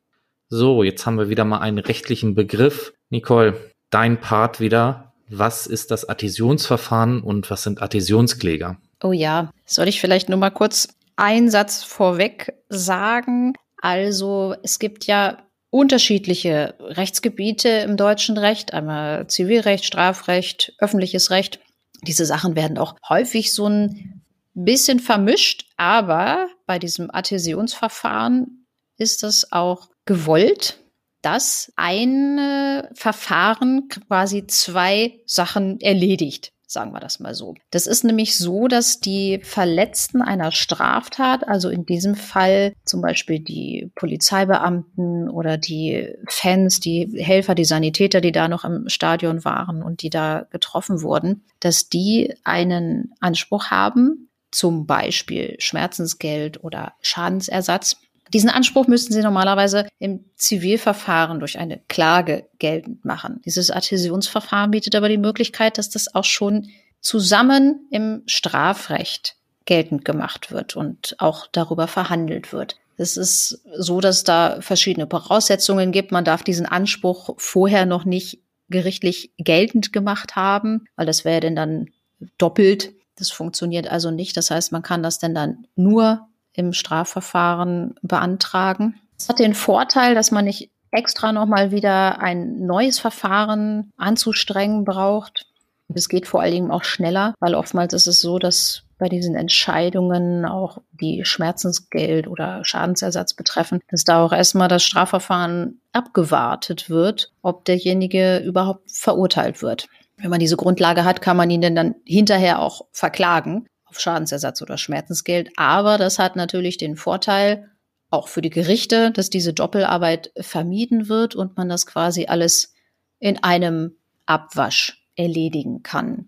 [0.49, 2.93] So, jetzt haben wir wieder mal einen rechtlichen Begriff.
[3.11, 5.13] Nicole, dein Part wieder.
[5.29, 8.79] Was ist das Adhäsionsverfahren und was sind Adhäsionskläger?
[9.03, 13.55] Oh ja, soll ich vielleicht nur mal kurz einen Satz vorweg sagen?
[13.81, 15.39] Also, es gibt ja
[15.71, 21.59] unterschiedliche Rechtsgebiete im deutschen Recht, einmal Zivilrecht, Strafrecht, öffentliches Recht.
[22.03, 24.23] Diese Sachen werden auch häufig so ein
[24.55, 28.67] bisschen vermischt, aber bei diesem Adhäsionsverfahren
[28.99, 30.79] ist es auch gewollt,
[31.23, 37.55] dass ein Verfahren quasi zwei Sachen erledigt sagen wir das mal so.
[37.71, 43.41] Das ist nämlich so, dass die Verletzten einer Straftat, also in diesem Fall zum Beispiel
[43.41, 49.83] die Polizeibeamten oder die Fans, die Helfer, die Sanitäter, die da noch im Stadion waren
[49.83, 57.97] und die da getroffen wurden, dass die einen Anspruch haben, zum Beispiel Schmerzensgeld oder Schadensersatz
[58.33, 63.41] Diesen Anspruch müssten Sie normalerweise im Zivilverfahren durch eine Klage geltend machen.
[63.45, 66.69] Dieses Adhäsionsverfahren bietet aber die Möglichkeit, dass das auch schon
[67.01, 72.77] zusammen im Strafrecht geltend gemacht wird und auch darüber verhandelt wird.
[72.97, 76.13] Es ist so, dass da verschiedene Voraussetzungen gibt.
[76.13, 81.57] Man darf diesen Anspruch vorher noch nicht gerichtlich geltend gemacht haben, weil das wäre denn
[81.57, 81.91] dann
[82.39, 82.95] doppelt.
[83.17, 84.37] Das funktioniert also nicht.
[84.37, 89.01] Das heißt, man kann das denn dann nur im Strafverfahren beantragen.
[89.19, 95.47] Es hat den Vorteil, dass man nicht extra nochmal wieder ein neues Verfahren anzustrengen braucht.
[95.93, 99.35] Es geht vor allen Dingen auch schneller, weil oftmals ist es so, dass bei diesen
[99.35, 107.33] Entscheidungen auch die Schmerzensgeld oder Schadensersatz betreffen, dass da auch erstmal das Strafverfahren abgewartet wird,
[107.43, 109.89] ob derjenige überhaupt verurteilt wird.
[110.17, 114.61] Wenn man diese Grundlage hat, kann man ihn denn dann hinterher auch verklagen auf Schadensersatz
[114.61, 115.51] oder Schmerzensgeld.
[115.57, 117.71] Aber das hat natürlich den Vorteil,
[118.11, 122.75] auch für die Gerichte, dass diese Doppelarbeit vermieden wird und man das quasi alles
[123.19, 126.27] in einem Abwasch erledigen kann.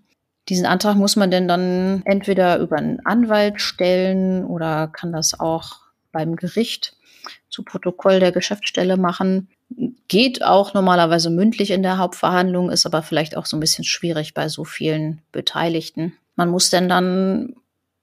[0.49, 5.77] Diesen Antrag muss man denn dann entweder über einen Anwalt stellen oder kann das auch
[6.13, 6.97] beim Gericht
[7.49, 9.49] zu Protokoll der Geschäftsstelle machen.
[10.07, 14.35] Geht auch normalerweise mündlich in der Hauptverhandlung, ist aber vielleicht auch so ein bisschen schwierig
[14.35, 16.13] bei so vielen Beteiligten.
[16.37, 17.55] Man muss denn dann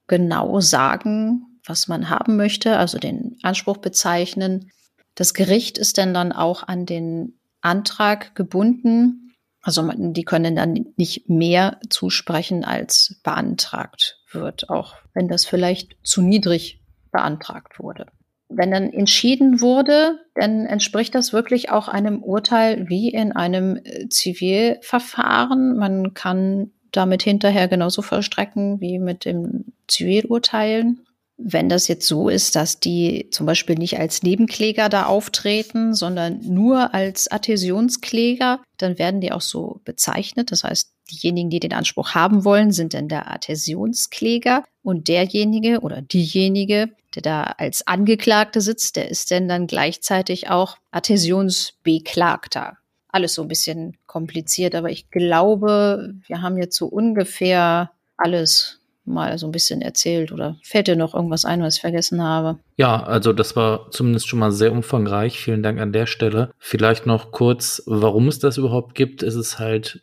[0.07, 4.71] genau sagen, was man haben möchte, also den Anspruch bezeichnen.
[5.15, 9.23] Das Gericht ist denn dann auch an den Antrag gebunden,
[9.63, 16.21] also die können dann nicht mehr zusprechen, als beantragt wird, auch wenn das vielleicht zu
[16.21, 18.07] niedrig beantragt wurde.
[18.49, 24.09] Wenn dann entschieden wurde, dann entspricht das wirklich auch einem Urteil wie in einem äh,
[24.09, 25.77] Zivilverfahren.
[25.77, 31.05] Man kann damit hinterher genauso vollstrecken wie mit dem Zivilurteilen.
[31.37, 36.39] Wenn das jetzt so ist, dass die zum Beispiel nicht als Nebenkläger da auftreten, sondern
[36.41, 40.51] nur als Adhäsionskläger, dann werden die auch so bezeichnet.
[40.51, 46.01] Das heißt, diejenigen, die den Anspruch haben wollen, sind dann der Adhäsionskläger und derjenige oder
[46.01, 52.77] diejenige, der da als Angeklagte sitzt, der ist denn dann gleichzeitig auch Adhäsionsbeklagter.
[53.13, 59.37] Alles so ein bisschen kompliziert, aber ich glaube, wir haben jetzt so ungefähr alles mal
[59.37, 62.59] so ein bisschen erzählt oder fällt dir noch irgendwas ein, was ich vergessen habe?
[62.77, 65.39] Ja, also das war zumindest schon mal sehr umfangreich.
[65.39, 66.51] Vielen Dank an der Stelle.
[66.57, 69.23] Vielleicht noch kurz, warum es das überhaupt gibt.
[69.23, 70.01] Es ist halt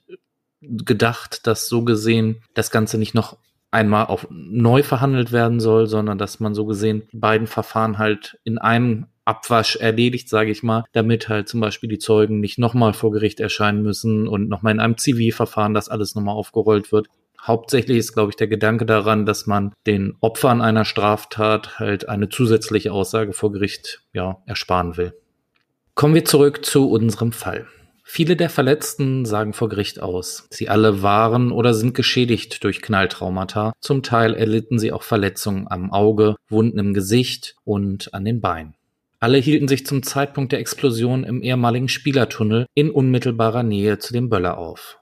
[0.61, 3.39] gedacht, dass so gesehen das Ganze nicht noch
[3.71, 8.59] einmal auf neu verhandelt werden soll, sondern dass man so gesehen beiden Verfahren halt in
[8.59, 13.13] einem Abwasch erledigt, sage ich mal, damit halt zum Beispiel die Zeugen nicht nochmal vor
[13.13, 17.07] Gericht erscheinen müssen und nochmal in einem Zivilverfahren das alles nochmal aufgerollt wird.
[17.41, 22.29] Hauptsächlich ist, glaube ich, der Gedanke daran, dass man den Opfern einer Straftat halt eine
[22.29, 25.15] zusätzliche Aussage vor Gericht ja, ersparen will.
[25.95, 27.67] Kommen wir zurück zu unserem Fall.
[28.13, 30.49] Viele der Verletzten sagen vor Gericht aus.
[30.51, 33.73] Sie alle waren oder sind geschädigt durch Knalltraumata.
[33.81, 38.75] Zum Teil erlitten sie auch Verletzungen am Auge, Wunden im Gesicht und an den Beinen.
[39.23, 44.31] Alle hielten sich zum Zeitpunkt der Explosion im ehemaligen Spielertunnel in unmittelbarer Nähe zu dem
[44.31, 44.99] Böller auf.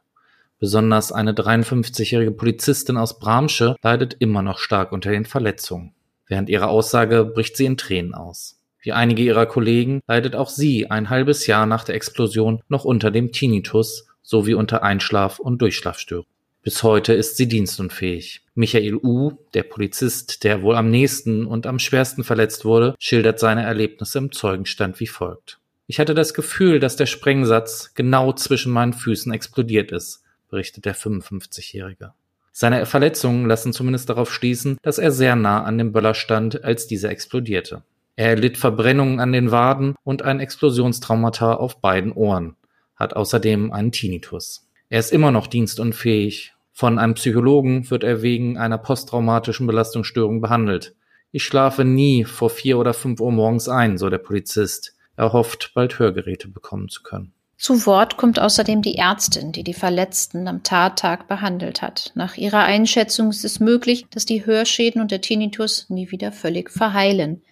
[0.59, 5.95] Besonders eine 53-jährige Polizistin aus Bramsche leidet immer noch stark unter den Verletzungen.
[6.27, 8.61] Während ihrer Aussage bricht sie in Tränen aus.
[8.81, 13.13] Wie einige ihrer Kollegen leidet auch sie ein halbes Jahr nach der Explosion noch unter
[13.13, 16.29] dem Tinnitus sowie unter Einschlaf- und Durchschlafstörungen.
[16.63, 18.43] Bis heute ist sie dienstunfähig.
[18.55, 23.65] Michael U., der Polizist, der wohl am nächsten und am schwersten verletzt wurde, schildert seine
[23.65, 25.59] Erlebnisse im Zeugenstand wie folgt.
[25.87, 30.97] Ich hatte das Gefühl, dass der Sprengsatz genau zwischen meinen Füßen explodiert ist berichtet der
[30.97, 32.13] 55-Jährige.
[32.53, 36.87] Seine Verletzungen lassen zumindest darauf schließen, dass er sehr nah an dem Böller stand, als
[36.87, 37.83] dieser explodierte.
[38.17, 42.57] Er erlitt Verbrennungen an den Waden und ein Explosionstraumata auf beiden Ohren,
[42.97, 44.68] hat außerdem einen Tinnitus.
[44.91, 46.55] Er ist immer noch dienstunfähig.
[46.73, 50.95] Von einem Psychologen wird er wegen einer posttraumatischen Belastungsstörung behandelt.
[51.31, 54.97] Ich schlafe nie vor vier oder fünf Uhr morgens ein, so der Polizist.
[55.17, 57.35] Er hofft, bald Hörgeräte bekommen zu können.
[57.59, 62.13] Zu Wort kommt außerdem die Ärztin, die die Verletzten am Tattag behandelt hat.
[62.15, 66.71] Nach ihrer Einschätzung ist es möglich, dass die Hörschäden und der Tinnitus nie wieder völlig
[66.71, 67.43] verheilen.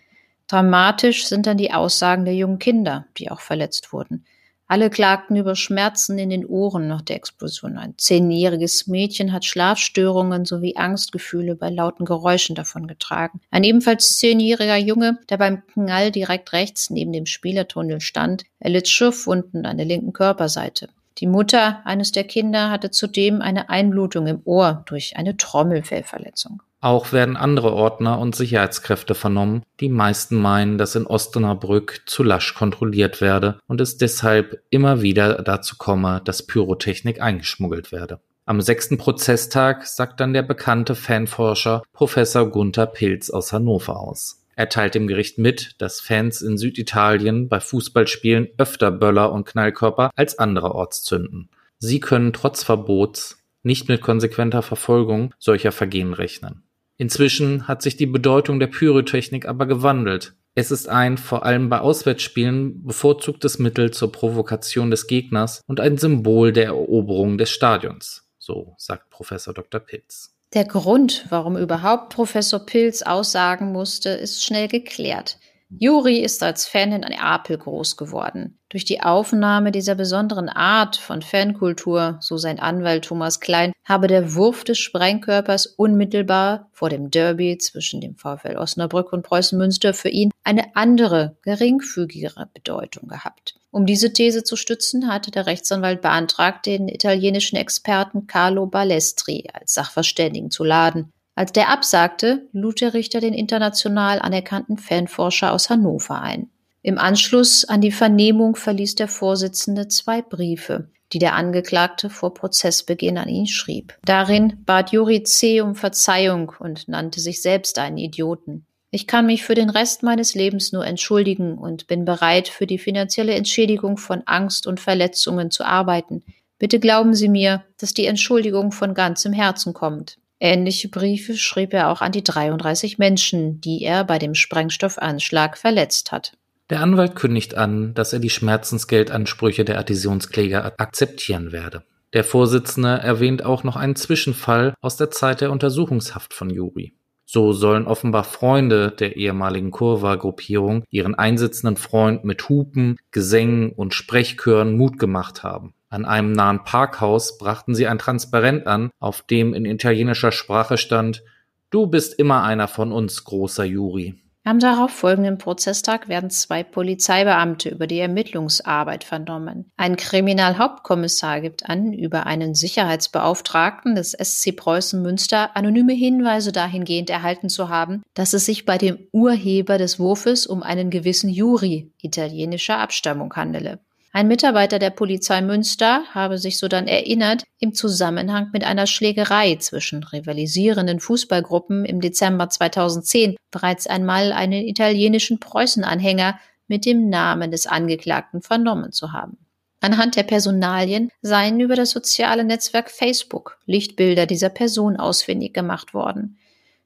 [0.47, 4.25] Dramatisch sind dann die Aussagen der jungen Kinder, die auch verletzt wurden.
[4.69, 7.79] Alle klagten über Schmerzen in den Ohren nach der Explosion.
[7.79, 13.41] Ein zehnjähriges Mädchen hat Schlafstörungen sowie Angstgefühle bei lauten Geräuschen davongetragen.
[13.53, 19.67] Ein ebenfalls zehnjähriger Junge, der beim Knall direkt rechts neben dem Spielertunnel stand, erlitt Schuffwunden
[19.67, 20.89] an der linken Körperseite.
[21.19, 26.61] Die Mutter eines der Kinder hatte zudem eine Einblutung im Ohr durch eine Trommelfellverletzung.
[26.87, 29.65] Auch werden andere Ordner und Sicherheitskräfte vernommen.
[29.81, 35.43] Die meisten meinen, dass in Osnabrück zu lasch kontrolliert werde und es deshalb immer wieder
[35.43, 38.21] dazu komme, dass Pyrotechnik eingeschmuggelt werde.
[38.45, 44.45] Am sechsten Prozesstag sagt dann der bekannte Fanforscher Professor Gunther Pilz aus Hannover aus.
[44.55, 50.13] Er teilt dem Gericht mit, dass Fans in Süditalien bei Fußballspielen öfter Böller und Knallkörper
[50.15, 51.49] als andererorts zünden.
[51.81, 56.63] Sie können trotz Verbots nicht mit konsequenter Verfolgung solcher Vergehen rechnen.
[56.99, 60.35] Inzwischen hat sich die Bedeutung der Pyrotechnik aber gewandelt.
[60.55, 65.99] Es ist ein, vor allem bei Auswärtsspielen, bevorzugtes Mittel zur Provokation des Gegners und ein
[65.99, 68.27] Symbol der Eroberung des Stadions.
[68.39, 69.81] So sagt Professor Dr.
[69.81, 70.35] Pitts.
[70.55, 75.39] Der Grund, warum überhaupt Professor Pilz aussagen musste, ist schnell geklärt.
[75.69, 78.59] Juri ist als Fan in Neapel groß geworden.
[78.69, 84.35] Durch die Aufnahme dieser besonderen Art von Fankultur, so sein Anwalt Thomas Klein, habe der
[84.35, 90.09] Wurf des Sprengkörpers unmittelbar vor dem Derby zwischen dem VfL Osnabrück und Preußen Münster für
[90.09, 93.59] ihn eine andere, geringfügigere Bedeutung gehabt.
[93.73, 99.75] Um diese These zu stützen, hatte der Rechtsanwalt beantragt, den italienischen Experten Carlo Balestri als
[99.75, 101.13] Sachverständigen zu laden.
[101.37, 106.49] Als der absagte, lud der Richter den international anerkannten Fanforscher aus Hannover ein.
[106.81, 113.19] Im Anschluss an die Vernehmung verließ der Vorsitzende zwei Briefe, die der Angeklagte vor Prozessbeginn
[113.19, 113.99] an ihn schrieb.
[114.07, 115.61] Darin bat Juri C.
[115.61, 118.65] um Verzeihung und nannte sich selbst einen Idioten.
[118.91, 122.79] Ich kann mich für den Rest meines Lebens nur entschuldigen und bin bereit, für die
[122.79, 126.25] finanzielle Entschädigung von Angst und Verletzungen zu arbeiten.
[126.59, 130.17] Bitte glauben Sie mir, dass die Entschuldigung von ganzem Herzen kommt.
[130.39, 136.13] Ähnliche Briefe schrieb er auch an die 33 Menschen, die er bei dem Sprengstoffanschlag verletzt
[136.13, 136.33] hat.
[136.69, 141.85] Der Anwalt kündigt an, dass er die Schmerzensgeldansprüche der Adhäsionskläger akzeptieren werde.
[142.13, 146.95] Der Vorsitzende erwähnt auch noch einen Zwischenfall aus der Zeit der Untersuchungshaft von Juri.
[147.25, 154.77] So sollen offenbar Freunde der ehemaligen Kurva-Gruppierung ihren einsitzenden Freund mit Hupen, Gesängen und Sprechchören
[154.77, 155.75] Mut gemacht haben.
[155.97, 161.23] An einem nahen Parkhaus brachten sie ein Transparent an, auf dem in italienischer Sprache stand
[161.71, 164.15] Du bist immer einer von uns, großer Juri.
[164.45, 169.73] Am darauf folgenden Prozesstag werden zwei Polizeibeamte über die Ermittlungsarbeit vernommen.
[169.79, 177.49] Ein Kriminalhauptkommissar gibt an, über einen Sicherheitsbeauftragten des SC Preußen Münster anonyme Hinweise dahingehend erhalten
[177.49, 182.79] zu haben, dass es sich bei dem Urheber des Wurfes um einen gewissen Juri italienischer
[182.79, 183.81] Abstammung handele.
[184.17, 190.03] Ein Mitarbeiter der Polizei Münster habe sich sodann erinnert, im Zusammenhang mit einer Schlägerei zwischen
[190.03, 198.41] rivalisierenden Fußballgruppen im Dezember 2010 bereits einmal einen italienischen Preußenanhänger mit dem Namen des Angeklagten
[198.41, 199.37] vernommen zu haben.
[199.83, 206.39] Anhand der Personalien seien über das soziale Netzwerk Facebook Lichtbilder dieser Person ausfindig gemacht worden.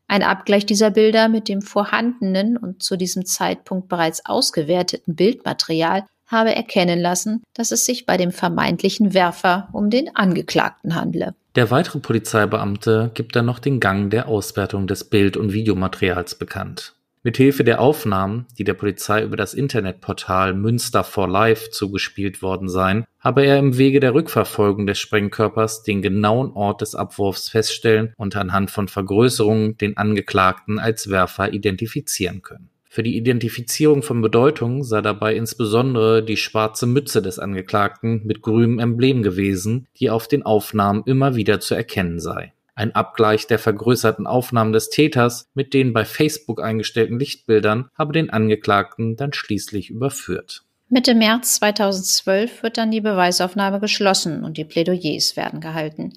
[0.08, 6.54] Ein Abgleich dieser Bilder mit dem vorhandenen und zu diesem Zeitpunkt bereits ausgewerteten Bildmaterial habe
[6.54, 11.34] erkennen lassen, dass es sich bei dem vermeintlichen Werfer um den Angeklagten handle.
[11.56, 16.94] Der weitere Polizeibeamte gibt dann noch den Gang der Auswertung des Bild- und Videomaterials bekannt.
[17.22, 23.04] Mithilfe der Aufnahmen, die der Polizei über das Internetportal Münster for Life zugespielt worden seien,
[23.18, 28.36] habe er im Wege der Rückverfolgung des Sprengkörpers den genauen Ort des Abwurfs feststellen und
[28.36, 32.70] anhand von Vergrößerungen den Angeklagten als Werfer identifizieren können.
[32.92, 38.81] Für die Identifizierung von Bedeutung sei dabei insbesondere die schwarze Mütze des Angeklagten mit grünem
[38.81, 42.53] Emblem gewesen, die auf den Aufnahmen immer wieder zu erkennen sei.
[42.74, 48.29] Ein Abgleich der vergrößerten Aufnahmen des Täters mit den bei Facebook eingestellten Lichtbildern habe den
[48.29, 50.64] Angeklagten dann schließlich überführt.
[50.88, 56.12] Mitte März 2012 wird dann die Beweisaufnahme geschlossen und die Plädoyers werden gehalten.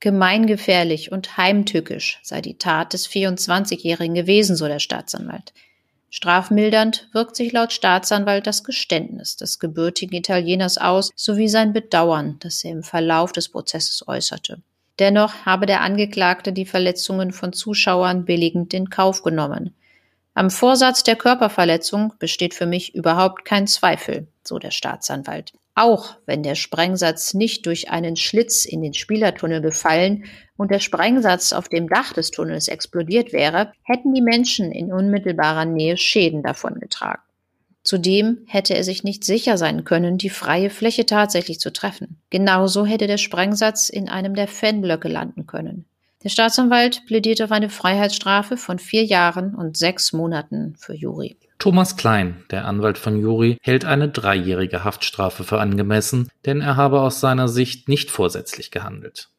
[0.00, 5.52] Gemeingefährlich und heimtückisch sei die Tat des 24-Jährigen gewesen, so der Staatsanwalt.
[6.10, 12.64] Strafmildernd wirkt sich laut Staatsanwalt das Geständnis des gebürtigen Italieners aus sowie sein Bedauern, das
[12.64, 14.62] er im Verlauf des Prozesses äußerte.
[14.98, 19.74] Dennoch habe der Angeklagte die Verletzungen von Zuschauern billigend in Kauf genommen.
[20.34, 25.52] Am Vorsatz der Körperverletzung besteht für mich überhaupt kein Zweifel, so der Staatsanwalt.
[25.78, 30.24] Auch wenn der Sprengsatz nicht durch einen Schlitz in den Spielertunnel gefallen
[30.56, 35.66] und der Sprengsatz auf dem Dach des Tunnels explodiert wäre, hätten die Menschen in unmittelbarer
[35.66, 37.20] Nähe Schäden davongetragen.
[37.82, 42.22] Zudem hätte er sich nicht sicher sein können, die freie Fläche tatsächlich zu treffen.
[42.30, 45.84] Genauso hätte der Sprengsatz in einem der Fanblöcke landen können.
[46.24, 51.36] Der Staatsanwalt plädiert auf eine Freiheitsstrafe von vier Jahren und sechs Monaten für Juri.
[51.58, 57.00] Thomas Klein, der Anwalt von Juri, hält eine dreijährige Haftstrafe für angemessen, denn er habe
[57.00, 59.30] aus seiner Sicht nicht vorsätzlich gehandelt.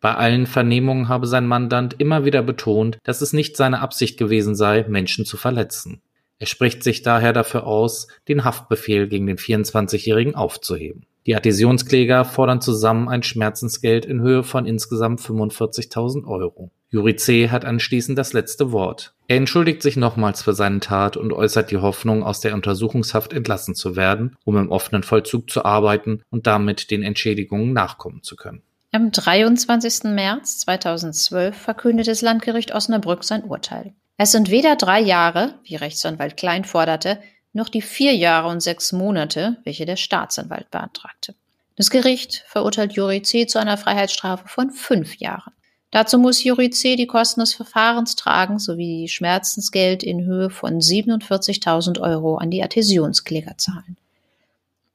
[0.00, 4.54] Bei allen Vernehmungen habe sein Mandant immer wieder betont, dass es nicht seine Absicht gewesen
[4.54, 6.00] sei, Menschen zu verletzen.
[6.38, 11.06] Er spricht sich daher dafür aus, den Haftbefehl gegen den 24-Jährigen aufzuheben.
[11.26, 16.70] Die Adhäsionskläger fordern zusammen ein Schmerzensgeld in Höhe von insgesamt 45.000 Euro.
[16.88, 17.50] Juri C.
[17.50, 19.12] hat anschließend das letzte Wort.
[19.28, 23.74] Er entschuldigt sich nochmals für seine Tat und äußert die Hoffnung, aus der Untersuchungshaft entlassen
[23.74, 28.62] zu werden, um im offenen Vollzug zu arbeiten und damit den Entschädigungen nachkommen zu können.
[28.92, 30.04] Am 23.
[30.04, 33.92] März 2012 verkündet das Landgericht Osnabrück sein Urteil.
[34.16, 37.18] Es sind weder drei Jahre, wie Rechtsanwalt Klein forderte,
[37.52, 41.34] noch die vier Jahre und sechs Monate, welche der Staatsanwalt beantragte.
[41.74, 43.46] Das Gericht verurteilt Juri C.
[43.46, 45.52] zu einer Freiheitsstrafe von fünf Jahren.
[45.96, 46.94] Dazu muss Juri C.
[46.94, 53.56] die Kosten des Verfahrens tragen sowie Schmerzensgeld in Höhe von 47.000 Euro an die Adhäsionskläger
[53.56, 53.96] zahlen.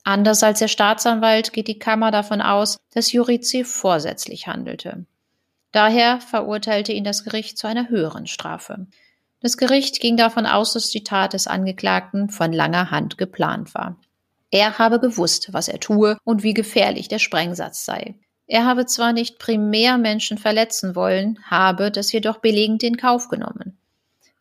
[0.03, 3.63] Anders als der Staatsanwalt geht die Kammer davon aus, dass Juri C.
[3.63, 5.05] vorsätzlich handelte.
[5.71, 8.85] Daher verurteilte ihn das Gericht zu einer höheren Strafe.
[9.41, 13.97] Das Gericht ging davon aus, dass die Tat des Angeklagten von langer Hand geplant war.
[14.51, 18.13] Er habe gewusst, was er tue und wie gefährlich der Sprengsatz sei.
[18.47, 23.77] Er habe zwar nicht primär Menschen verletzen wollen, habe das jedoch belegend in Kauf genommen.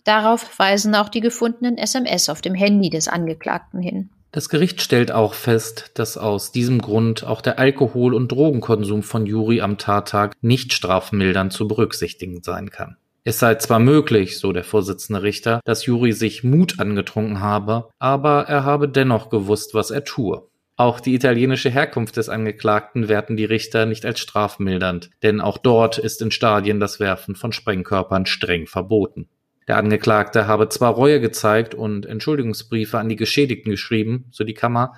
[0.04, 4.10] Darauf weisen auch die gefundenen SMS auf dem Handy des Angeklagten hin.
[4.32, 9.26] Das Gericht stellt auch fest, dass aus diesem Grund auch der Alkohol- und Drogenkonsum von
[9.26, 12.96] Juri am Tattag nicht strafmildernd zu berücksichtigen sein kann.
[13.24, 18.46] Es sei zwar möglich, so der Vorsitzende Richter, dass Juri sich Mut angetrunken habe, aber
[18.46, 20.48] er habe dennoch gewusst, was er tue.
[20.80, 25.98] Auch die italienische Herkunft des Angeklagten werten die Richter nicht als strafmildernd, denn auch dort
[25.98, 29.28] ist in Stadien das Werfen von Sprengkörpern streng verboten.
[29.68, 34.94] Der Angeklagte habe zwar Reue gezeigt und Entschuldigungsbriefe an die Geschädigten geschrieben, so die Kammer,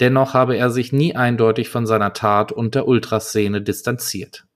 [0.00, 4.46] dennoch habe er sich nie eindeutig von seiner Tat und der Ultraszene distanziert.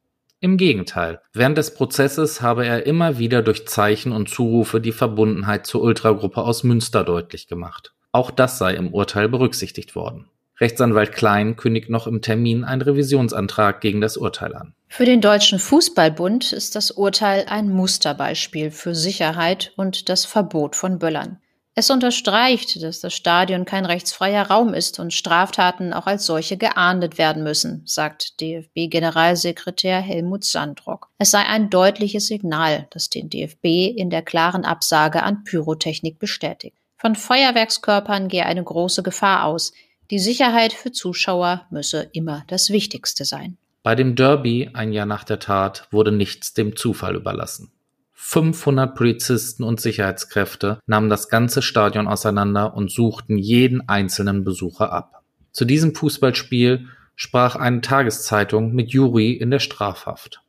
[0.41, 5.67] Im Gegenteil, während des Prozesses habe er immer wieder durch Zeichen und Zurufe die Verbundenheit
[5.67, 7.95] zur Ultragruppe aus Münster deutlich gemacht.
[8.11, 10.27] Auch das sei im Urteil berücksichtigt worden.
[10.61, 14.75] Rechtsanwalt Klein kündigt noch im Termin einen Revisionsantrag gegen das Urteil an.
[14.89, 20.99] Für den Deutschen Fußballbund ist das Urteil ein Musterbeispiel für Sicherheit und das Verbot von
[20.99, 21.41] Böllern.
[21.77, 27.19] Es unterstreicht, dass das Stadion kein rechtsfreier Raum ist und Straftaten auch als solche geahndet
[27.19, 31.09] werden müssen, sagt DFB-Generalsekretär Helmut Sandrock.
[31.19, 33.65] Es sei ein deutliches Signal, das den DFB
[33.97, 36.77] in der klaren Absage an Pyrotechnik bestätigt.
[36.97, 39.73] Von Feuerwerkskörpern gehe eine große Gefahr aus.
[40.11, 43.57] Die Sicherheit für Zuschauer müsse immer das Wichtigste sein.
[43.83, 47.71] Bei dem Derby ein Jahr nach der Tat wurde nichts dem Zufall überlassen.
[48.13, 55.23] 500 Polizisten und Sicherheitskräfte nahmen das ganze Stadion auseinander und suchten jeden einzelnen Besucher ab.
[55.53, 60.43] Zu diesem Fußballspiel sprach eine Tageszeitung mit Juri in der Strafhaft.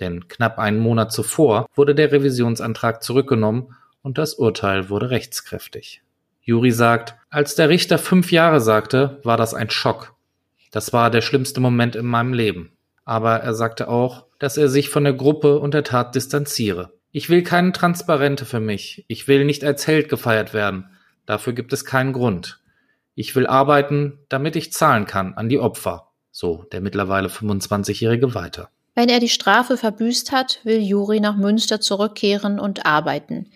[0.00, 6.02] Denn knapp einen Monat zuvor wurde der Revisionsantrag zurückgenommen und das Urteil wurde rechtskräftig.
[6.46, 10.14] Juri sagt, als der Richter fünf Jahre sagte, war das ein Schock.
[10.70, 12.70] Das war der schlimmste Moment in meinem Leben.
[13.04, 16.92] Aber er sagte auch, dass er sich von der Gruppe und der Tat distanziere.
[17.10, 19.04] Ich will keine Transparente für mich.
[19.08, 20.88] Ich will nicht als Held gefeiert werden.
[21.24, 22.60] Dafür gibt es keinen Grund.
[23.16, 26.12] Ich will arbeiten, damit ich zahlen kann an die Opfer.
[26.30, 28.68] So der mittlerweile 25-Jährige weiter.
[28.94, 33.50] Wenn er die Strafe verbüßt hat, will Juri nach Münster zurückkehren und arbeiten.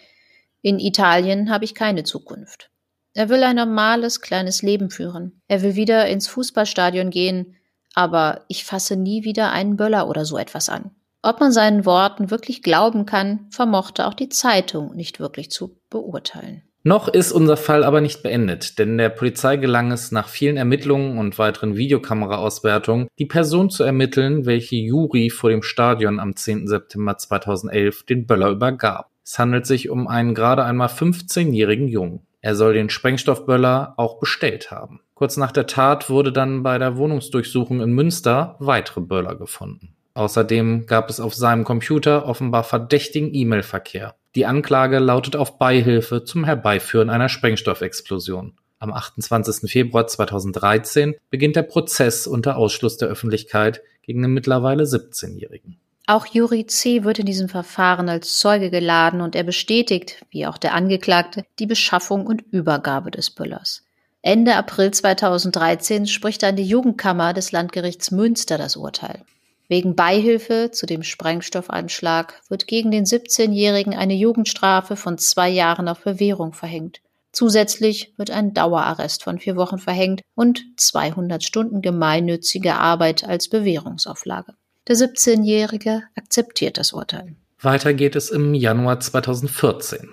[0.61, 2.70] In Italien habe ich keine Zukunft.
[3.15, 5.41] Er will ein normales, kleines Leben führen.
[5.49, 7.57] Er will wieder ins Fußballstadion gehen,
[7.95, 10.93] aber ich fasse nie wieder einen Böller oder so etwas an.
[11.23, 16.63] Ob man seinen Worten wirklich glauben kann, vermochte auch die Zeitung nicht wirklich zu beurteilen.
[16.83, 21.19] Noch ist unser Fall aber nicht beendet, denn der Polizei gelang es nach vielen Ermittlungen
[21.19, 26.69] und weiteren Videokameraauswertungen, die Person zu ermitteln, welche Juri vor dem Stadion am 10.
[26.69, 29.11] September 2011 den Böller übergab.
[29.23, 32.27] Es handelt sich um einen gerade einmal 15-jährigen Jungen.
[32.43, 35.01] Er soll den Sprengstoffböller auch bestellt haben.
[35.15, 39.95] Kurz nach der Tat wurde dann bei der Wohnungsdurchsuchung in Münster weitere Böller gefunden.
[40.15, 44.15] Außerdem gab es auf seinem Computer offenbar verdächtigen E-Mail-Verkehr.
[44.35, 48.55] Die Anklage lautet auf Beihilfe zum Herbeiführen einer Sprengstoffexplosion.
[48.79, 49.71] Am 28.
[49.71, 55.79] Februar 2013 beginnt der Prozess unter Ausschluss der Öffentlichkeit gegen den mittlerweile 17-Jährigen.
[56.11, 57.05] Auch Juri C.
[57.05, 61.69] wird in diesem Verfahren als Zeuge geladen und er bestätigt, wie auch der Angeklagte, die
[61.69, 63.85] Beschaffung und Übergabe des Böllers.
[64.21, 69.23] Ende April 2013 spricht dann die Jugendkammer des Landgerichts Münster das Urteil.
[69.69, 76.03] Wegen Beihilfe zu dem Sprengstoffanschlag wird gegen den 17-Jährigen eine Jugendstrafe von zwei Jahren auf
[76.03, 77.03] Bewährung verhängt.
[77.31, 84.55] Zusätzlich wird ein Dauerarrest von vier Wochen verhängt und 200 Stunden gemeinnützige Arbeit als Bewährungsauflage.
[84.91, 87.37] Der 17-Jährige akzeptiert das Urteil.
[87.61, 90.09] Weiter geht es im Januar 2014.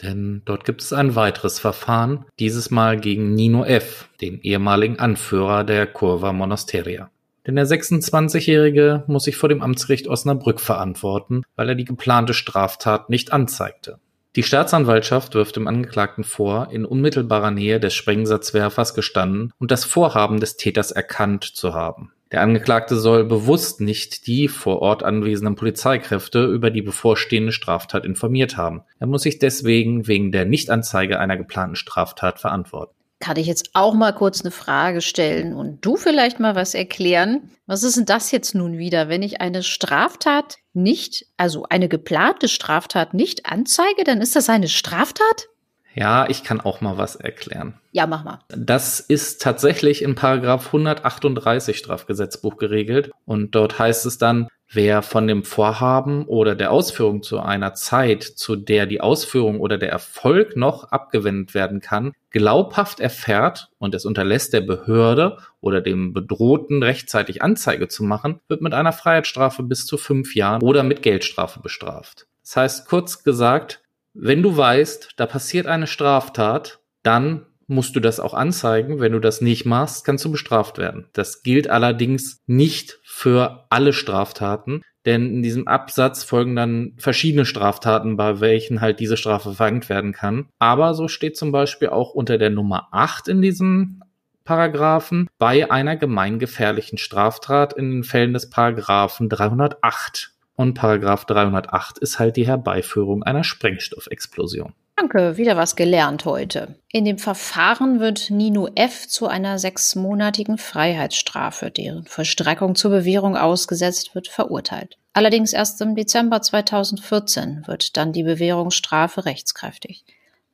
[0.00, 5.62] Denn dort gibt es ein weiteres Verfahren, dieses Mal gegen Nino F., den ehemaligen Anführer
[5.62, 7.10] der Curva Monasteria.
[7.46, 13.10] Denn der 26-Jährige muss sich vor dem Amtsgericht Osnabrück verantworten, weil er die geplante Straftat
[13.10, 13.98] nicht anzeigte.
[14.36, 20.40] Die Staatsanwaltschaft wirft dem Angeklagten vor, in unmittelbarer Nähe des Sprengsatzwerfers gestanden und das Vorhaben
[20.40, 22.14] des Täters erkannt zu haben.
[22.34, 28.56] Der Angeklagte soll bewusst nicht die vor Ort anwesenden Polizeikräfte über die bevorstehende Straftat informiert
[28.56, 28.82] haben.
[28.98, 33.94] Er muss sich deswegen wegen der Nichtanzeige einer geplanten Straftat verantworten kann ich jetzt auch
[33.94, 37.50] mal kurz eine Frage stellen und du vielleicht mal was erklären.
[37.64, 42.48] Was ist denn das jetzt nun wieder, wenn ich eine Straftat nicht, also eine geplante
[42.48, 45.46] Straftat nicht anzeige, dann ist das eine Straftat?
[45.94, 47.74] Ja, ich kann auch mal was erklären.
[47.92, 48.40] Ja, mach mal.
[48.48, 55.26] Das ist tatsächlich in Paragraph 138 Strafgesetzbuch geregelt und dort heißt es dann, wer von
[55.26, 60.56] dem Vorhaben oder der Ausführung zu einer Zeit, zu der die Ausführung oder der Erfolg
[60.56, 67.42] noch abgewendet werden kann, glaubhaft erfährt und es unterlässt der Behörde oder dem Bedrohten rechtzeitig
[67.42, 72.26] Anzeige zu machen, wird mit einer Freiheitsstrafe bis zu fünf Jahren oder mit Geldstrafe bestraft.
[72.42, 73.83] Das heißt, kurz gesagt,
[74.14, 79.00] wenn du weißt, da passiert eine Straftat, dann musst du das auch anzeigen.
[79.00, 81.08] Wenn du das nicht machst, kannst du bestraft werden.
[81.12, 88.16] Das gilt allerdings nicht für alle Straftaten, denn in diesem Absatz folgen dann verschiedene Straftaten,
[88.16, 90.48] bei welchen halt diese Strafe verhängt werden kann.
[90.58, 94.02] Aber so steht zum Beispiel auch unter der Nummer 8 in diesem
[94.44, 100.33] Paragraphen bei einer gemeingefährlichen Straftat in den Fällen des Paragraphen 308.
[100.56, 104.72] Und Paragraph 308 ist halt die Herbeiführung einer Sprengstoffexplosion.
[104.96, 106.76] Danke, wieder was gelernt heute.
[106.92, 109.08] In dem Verfahren wird Nino F.
[109.08, 114.96] zu einer sechsmonatigen Freiheitsstrafe, deren Vollstreckung zur Bewährung ausgesetzt wird, verurteilt.
[115.12, 120.04] Allerdings erst im Dezember 2014 wird dann die Bewährungsstrafe rechtskräftig.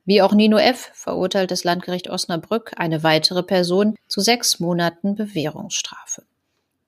[0.05, 0.89] Wie auch Nino F.
[0.93, 6.23] verurteilt das Landgericht Osnabrück eine weitere Person zu sechs Monaten Bewährungsstrafe.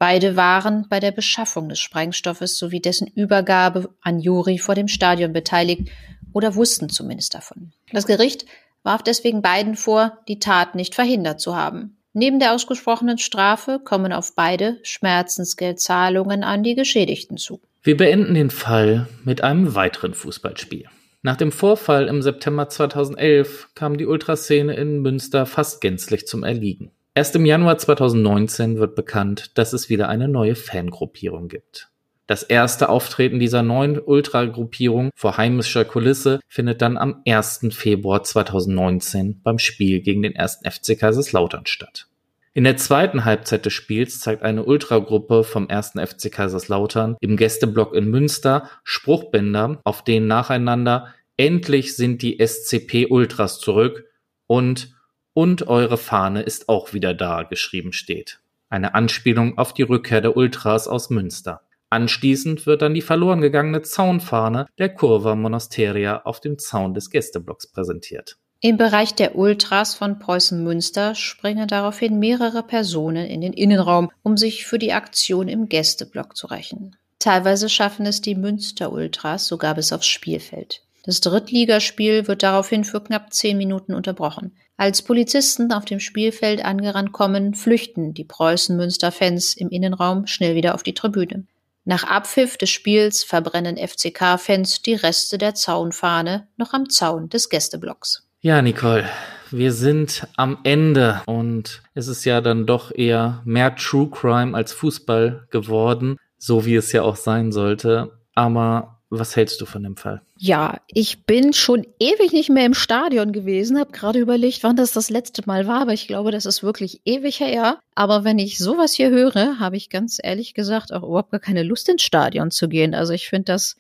[0.06, 5.32] Beide waren bei der Beschaffung des Sprengstoffes sowie dessen Übergabe an Juri vor dem Stadion
[5.32, 5.92] beteiligt
[6.34, 7.72] oder wussten zumindest davon.
[7.94, 8.46] Das Gericht
[8.84, 11.96] warf deswegen beiden vor, die Tat nicht verhindert zu haben.
[12.12, 17.62] Neben der ausgesprochenen Strafe kommen auf beide Schmerzensgeldzahlungen an die Geschädigten zu.
[17.82, 20.84] Wir beenden den Fall mit einem weiteren Fußballspiel.
[21.22, 26.92] Nach dem Vorfall im September 2011 kam die Ultraszene in Münster fast gänzlich zum Erliegen.
[27.16, 31.90] Erst im Januar 2019 wird bekannt, dass es wieder eine neue Fangruppierung gibt.
[32.26, 37.68] Das erste Auftreten dieser neuen Ultragruppierung vor heimischer Kulisse findet dann am 1.
[37.72, 40.62] Februar 2019 beim Spiel gegen den 1.
[40.68, 42.08] FC Kaiserslautern statt.
[42.56, 45.94] In der zweiten Halbzeit des Spiels zeigt eine Ultragruppe vom 1.
[46.04, 53.60] FC Kaiserslautern im Gästeblock in Münster Spruchbänder, auf denen nacheinander Endlich sind die SCP Ultras
[53.60, 54.06] zurück
[54.48, 54.93] und
[55.34, 58.40] und eure Fahne ist auch wieder da geschrieben steht.
[58.70, 61.62] Eine Anspielung auf die Rückkehr der Ultras aus Münster.
[61.90, 67.68] Anschließend wird dann die verloren gegangene Zaunfahne der Curva Monasteria auf dem Zaun des Gästeblocks
[67.68, 68.38] präsentiert.
[68.62, 74.38] Im Bereich der Ultras von Preußen Münster springen daraufhin mehrere Personen in den Innenraum, um
[74.38, 76.96] sich für die Aktion im Gästeblock zu rächen.
[77.20, 80.82] Teilweise schaffen es die Münster Ultras sogar bis aufs Spielfeld.
[81.06, 84.56] Das Drittligaspiel wird daraufhin für knapp zehn Minuten unterbrochen.
[84.76, 90.84] Als Polizisten auf dem Spielfeld angerannt kommen, flüchten die Preußen-Münster-Fans im Innenraum schnell wieder auf
[90.84, 91.46] die Tribüne.
[91.86, 98.28] Nach Abpfiff des Spiels verbrennen FCK-Fans die Reste der Zaunfahne noch am Zaun des Gästeblocks.
[98.40, 99.08] Ja, Nicole,
[99.52, 104.74] wir sind am Ende und es ist ja dann doch eher mehr True Crime als
[104.74, 108.18] Fußball geworden, so wie es ja auch sein sollte.
[108.34, 110.22] Aber was hältst du von dem Fall?
[110.38, 114.92] Ja, ich bin schon ewig nicht mehr im Stadion gewesen, habe gerade überlegt, wann das
[114.92, 117.80] das letzte Mal war, aber ich glaube, das ist wirklich ewig her.
[117.96, 121.64] Aber wenn ich sowas hier höre, habe ich ganz ehrlich gesagt auch überhaupt gar keine
[121.64, 122.94] Lust ins Stadion zu gehen.
[122.94, 123.76] Also ich finde das,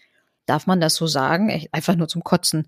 [0.45, 2.67] darf man das so sagen, einfach nur zum Kotzen.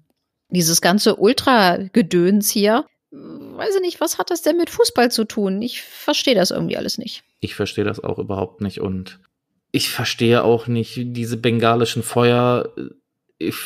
[0.50, 5.62] Dieses ganze Ultra-Gedöns hier, weiß ich nicht, was hat das denn mit Fußball zu tun?
[5.62, 7.24] Ich verstehe das irgendwie alles nicht.
[7.40, 9.20] Ich verstehe das auch überhaupt nicht und
[9.76, 12.74] ich verstehe auch nicht diese bengalischen Feuer.
[13.38, 13.58] Ich,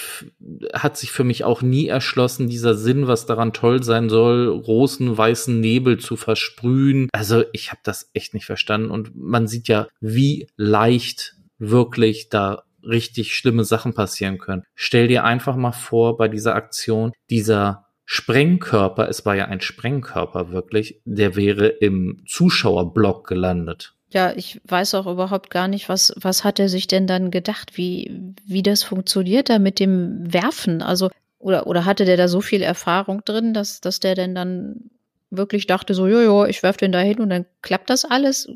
[0.73, 5.15] hat sich für mich auch nie erschlossen, dieser Sinn, was daran toll sein soll, großen
[5.15, 7.09] weißen Nebel zu versprühen.
[7.11, 12.63] Also ich habe das echt nicht verstanden und man sieht ja, wie leicht wirklich da
[12.81, 14.63] richtig schlimme Sachen passieren können.
[14.73, 20.51] Stell dir einfach mal vor, bei dieser Aktion, dieser Sprengkörper, es war ja ein Sprengkörper
[20.51, 26.43] wirklich, der wäre im Zuschauerblock gelandet Ja, ich weiß auch überhaupt gar nicht, was, was
[26.43, 30.81] hat er sich denn dann gedacht, wie, wie das funktioniert da mit dem Werfen?
[30.81, 34.89] Also, oder, oder hatte der da so viel Erfahrung drin, dass, dass der denn dann
[35.29, 38.49] wirklich dachte, so, jojo, ich werf den da hin und dann klappt das alles?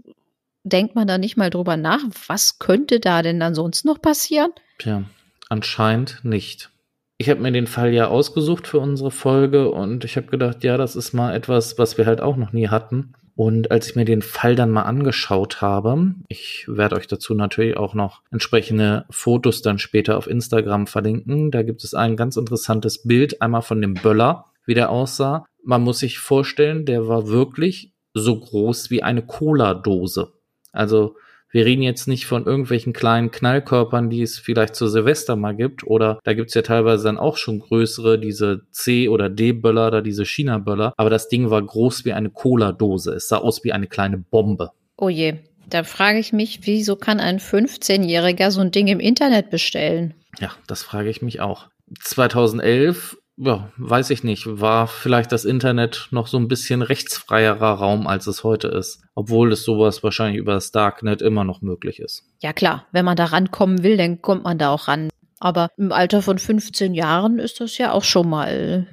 [0.63, 1.99] Denkt man da nicht mal drüber nach?
[2.27, 4.51] Was könnte da denn dann sonst noch passieren?
[4.79, 5.03] Tja,
[5.49, 6.71] anscheinend nicht.
[7.19, 10.77] Ich habe mir den Fall ja ausgesucht für unsere Folge und ich habe gedacht, ja,
[10.77, 13.13] das ist mal etwas, was wir halt auch noch nie hatten.
[13.35, 17.77] Und als ich mir den Fall dann mal angeschaut habe, ich werde euch dazu natürlich
[17.77, 21.49] auch noch entsprechende Fotos dann später auf Instagram verlinken.
[21.49, 25.45] Da gibt es ein ganz interessantes Bild, einmal von dem Böller, wie der aussah.
[25.63, 30.33] Man muss sich vorstellen, der war wirklich so groß wie eine Cola-Dose.
[30.71, 31.15] Also
[31.53, 35.85] wir reden jetzt nicht von irgendwelchen kleinen Knallkörpern, die es vielleicht zu Silvester mal gibt.
[35.85, 40.25] Oder da gibt's ja teilweise dann auch schon größere, diese C- oder D-Böller oder diese
[40.25, 40.93] China-Böller.
[40.97, 43.13] Aber das Ding war groß wie eine Cola-Dose.
[43.13, 44.71] Es sah aus wie eine kleine Bombe.
[44.97, 45.35] Oh je.
[45.69, 50.15] Da frage ich mich, wieso kann ein 15-Jähriger so ein Ding im Internet bestellen?
[50.39, 51.67] Ja, das frage ich mich auch.
[52.01, 58.05] 2011 ja, weiß ich nicht, war vielleicht das Internet noch so ein bisschen rechtsfreierer Raum,
[58.05, 59.01] als es heute ist.
[59.15, 62.23] Obwohl es sowas wahrscheinlich über das Darknet immer noch möglich ist.
[62.41, 65.09] Ja klar, wenn man da rankommen will, dann kommt man da auch ran.
[65.39, 68.87] Aber im Alter von 15 Jahren ist das ja auch schon mal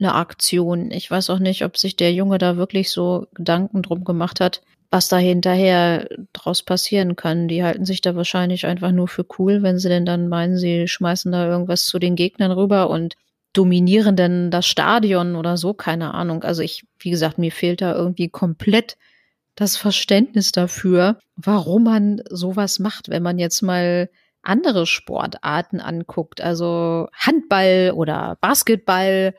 [0.00, 0.90] eine Aktion.
[0.90, 4.62] Ich weiß auch nicht, ob sich der Junge da wirklich so Gedanken drum gemacht hat,
[4.90, 7.48] was da hinterher draus passieren kann.
[7.48, 10.88] Die halten sich da wahrscheinlich einfach nur für cool, wenn sie denn dann meinen, sie
[10.88, 13.14] schmeißen da irgendwas zu den Gegnern rüber und
[13.54, 16.44] dominieren denn das Stadion oder so, keine Ahnung.
[16.44, 18.96] Also ich, wie gesagt, mir fehlt da irgendwie komplett
[19.54, 24.10] das Verständnis dafür, warum man sowas macht, wenn man jetzt mal
[24.42, 29.34] andere Sportarten anguckt, also Handball oder Basketball,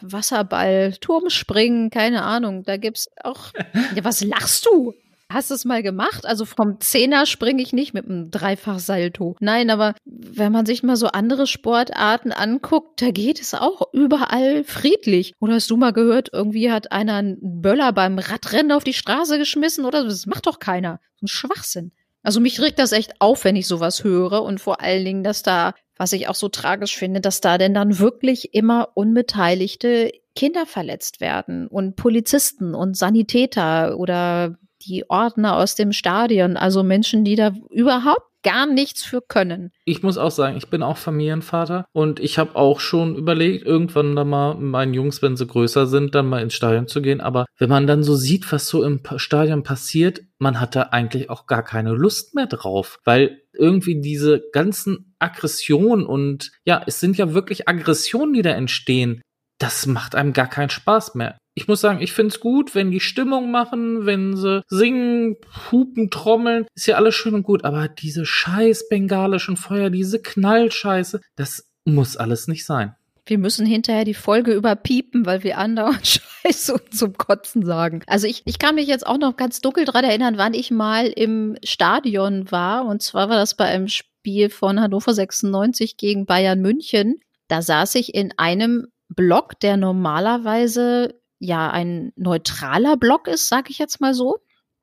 [0.00, 3.52] Wasserball, Turmspringen, keine Ahnung, da gibt's auch.
[3.94, 4.94] Ja, was lachst du?
[5.28, 6.24] Hast du es mal gemacht?
[6.24, 9.36] Also vom Zehner springe ich nicht mit einem Dreifach-Salto.
[9.40, 14.62] Nein, aber wenn man sich mal so andere Sportarten anguckt, da geht es auch überall
[14.62, 15.32] friedlich.
[15.40, 19.38] Oder hast du mal gehört, irgendwie hat einer einen Böller beim Radrennen auf die Straße
[19.38, 21.00] geschmissen oder das macht doch keiner.
[21.20, 21.92] Ein Schwachsinn.
[22.22, 25.42] Also mich regt das echt auf, wenn ich sowas höre und vor allen Dingen, dass
[25.42, 30.66] da, was ich auch so tragisch finde, dass da denn dann wirklich immer unbeteiligte Kinder
[30.66, 37.36] verletzt werden und Polizisten und Sanitäter oder die Ordner aus dem Stadion, also Menschen, die
[37.36, 39.72] da überhaupt gar nichts für können.
[39.84, 44.14] Ich muss auch sagen, ich bin auch Familienvater und ich habe auch schon überlegt, irgendwann
[44.14, 47.20] dann mal meinen Jungs, wenn sie größer sind, dann mal ins Stadion zu gehen.
[47.20, 51.28] Aber wenn man dann so sieht, was so im Stadion passiert, man hat da eigentlich
[51.28, 57.16] auch gar keine Lust mehr drauf, weil irgendwie diese ganzen Aggressionen und ja, es sind
[57.18, 59.22] ja wirklich Aggressionen, die da entstehen.
[59.58, 63.00] Das macht einem gar keinen Spaß mehr ich muss sagen, ich find's gut, wenn die
[63.00, 65.36] Stimmung machen, wenn sie singen,
[65.72, 71.22] hupen, trommeln, ist ja alles schön und gut, aber diese scheiß bengalischen Feuer, diese Knallscheiße,
[71.34, 72.94] das muss alles nicht sein.
[73.24, 76.06] Wir müssen hinterher die Folge überpiepen, weil wir andauernd
[76.44, 78.02] Scheiße und zum Kotzen sagen.
[78.06, 81.06] Also ich, ich kann mich jetzt auch noch ganz dunkel dran erinnern, wann ich mal
[81.06, 82.84] im Stadion war.
[82.84, 87.16] Und zwar war das bei einem Spiel von Hannover 96 gegen Bayern München.
[87.48, 93.78] Da saß ich in einem Block, der normalerweise ja ein neutraler Block ist, sage ich
[93.78, 94.38] jetzt mal so.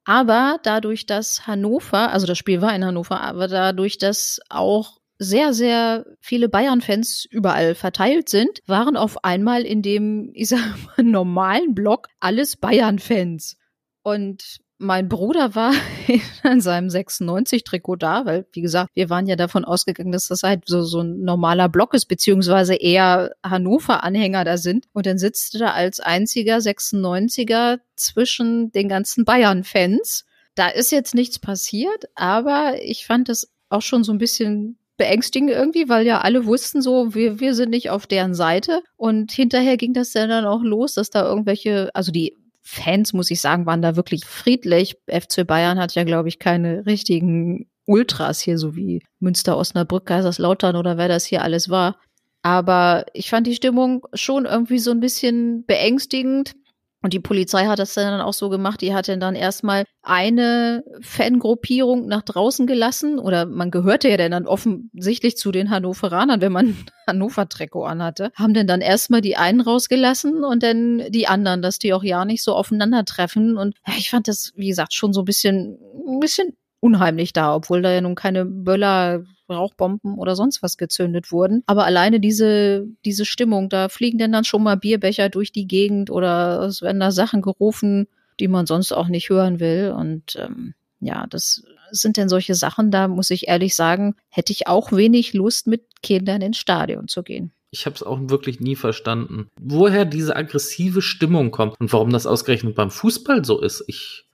[0.06, 5.54] Aber dadurch, dass Hannover, also das Spiel war in Hannover, aber dadurch, dass auch sehr,
[5.54, 10.60] sehr viele Bayern-Fans überall verteilt sind, waren auf einmal in dem, ich sag
[10.98, 13.58] mal, normalen Block alles Bayern-Fans.
[14.04, 15.74] Und mein Bruder war
[16.44, 20.64] in seinem 96-Trikot da, weil, wie gesagt, wir waren ja davon ausgegangen, dass das halt
[20.68, 24.86] so, so ein normaler Block ist, beziehungsweise eher Hannover-Anhänger da sind.
[24.94, 30.26] Und dann sitzt er als einziger 96er zwischen den ganzen Bayern-Fans.
[30.56, 35.50] Da ist jetzt nichts passiert, aber ich fand das auch schon so ein bisschen beängstigend
[35.50, 38.84] irgendwie, weil ja alle wussten so, wir, wir sind nicht auf deren Seite.
[38.96, 43.42] Und hinterher ging das dann auch los, dass da irgendwelche, also die Fans, muss ich
[43.42, 44.96] sagen, waren da wirklich friedlich.
[45.08, 50.76] FC Bayern hat ja, glaube ich, keine richtigen Ultras hier, so wie Münster, Osnabrück, Kaiserslautern
[50.78, 52.00] oder wer das hier alles war.
[52.42, 56.54] Aber ich fand die Stimmung schon irgendwie so ein bisschen beängstigend.
[57.04, 62.08] Und die Polizei hat das dann auch so gemacht, die hat dann erstmal eine Fangruppierung
[62.08, 63.20] nach draußen gelassen.
[63.20, 66.78] Oder man gehörte ja dann offensichtlich zu den Hannoveranern, wenn man
[67.08, 71.94] Hannover-Trikot anhatte, haben dann dann erstmal die einen rausgelassen und dann die anderen, dass die
[71.94, 73.58] auch ja nicht so aufeinandertreffen.
[73.58, 75.78] Und ich fand das, wie gesagt, schon so ein bisschen,
[76.08, 81.32] ein bisschen unheimlich da, obwohl da ja nun keine Böller Rauchbomben oder sonst was gezündet
[81.32, 81.64] wurden.
[81.66, 86.10] Aber alleine diese, diese Stimmung, da fliegen denn dann schon mal Bierbecher durch die Gegend
[86.10, 88.08] oder es werden da Sachen gerufen,
[88.40, 89.94] die man sonst auch nicht hören will.
[89.96, 94.68] Und ähm, ja, das sind denn solche Sachen, da muss ich ehrlich sagen, hätte ich
[94.68, 97.52] auch wenig Lust, mit Kindern ins Stadion zu gehen.
[97.72, 102.28] Ich habe es auch wirklich nie verstanden, woher diese aggressive Stimmung kommt und warum das
[102.28, 103.84] ausgerechnet beim Fußball so ist.
[103.88, 104.26] Ich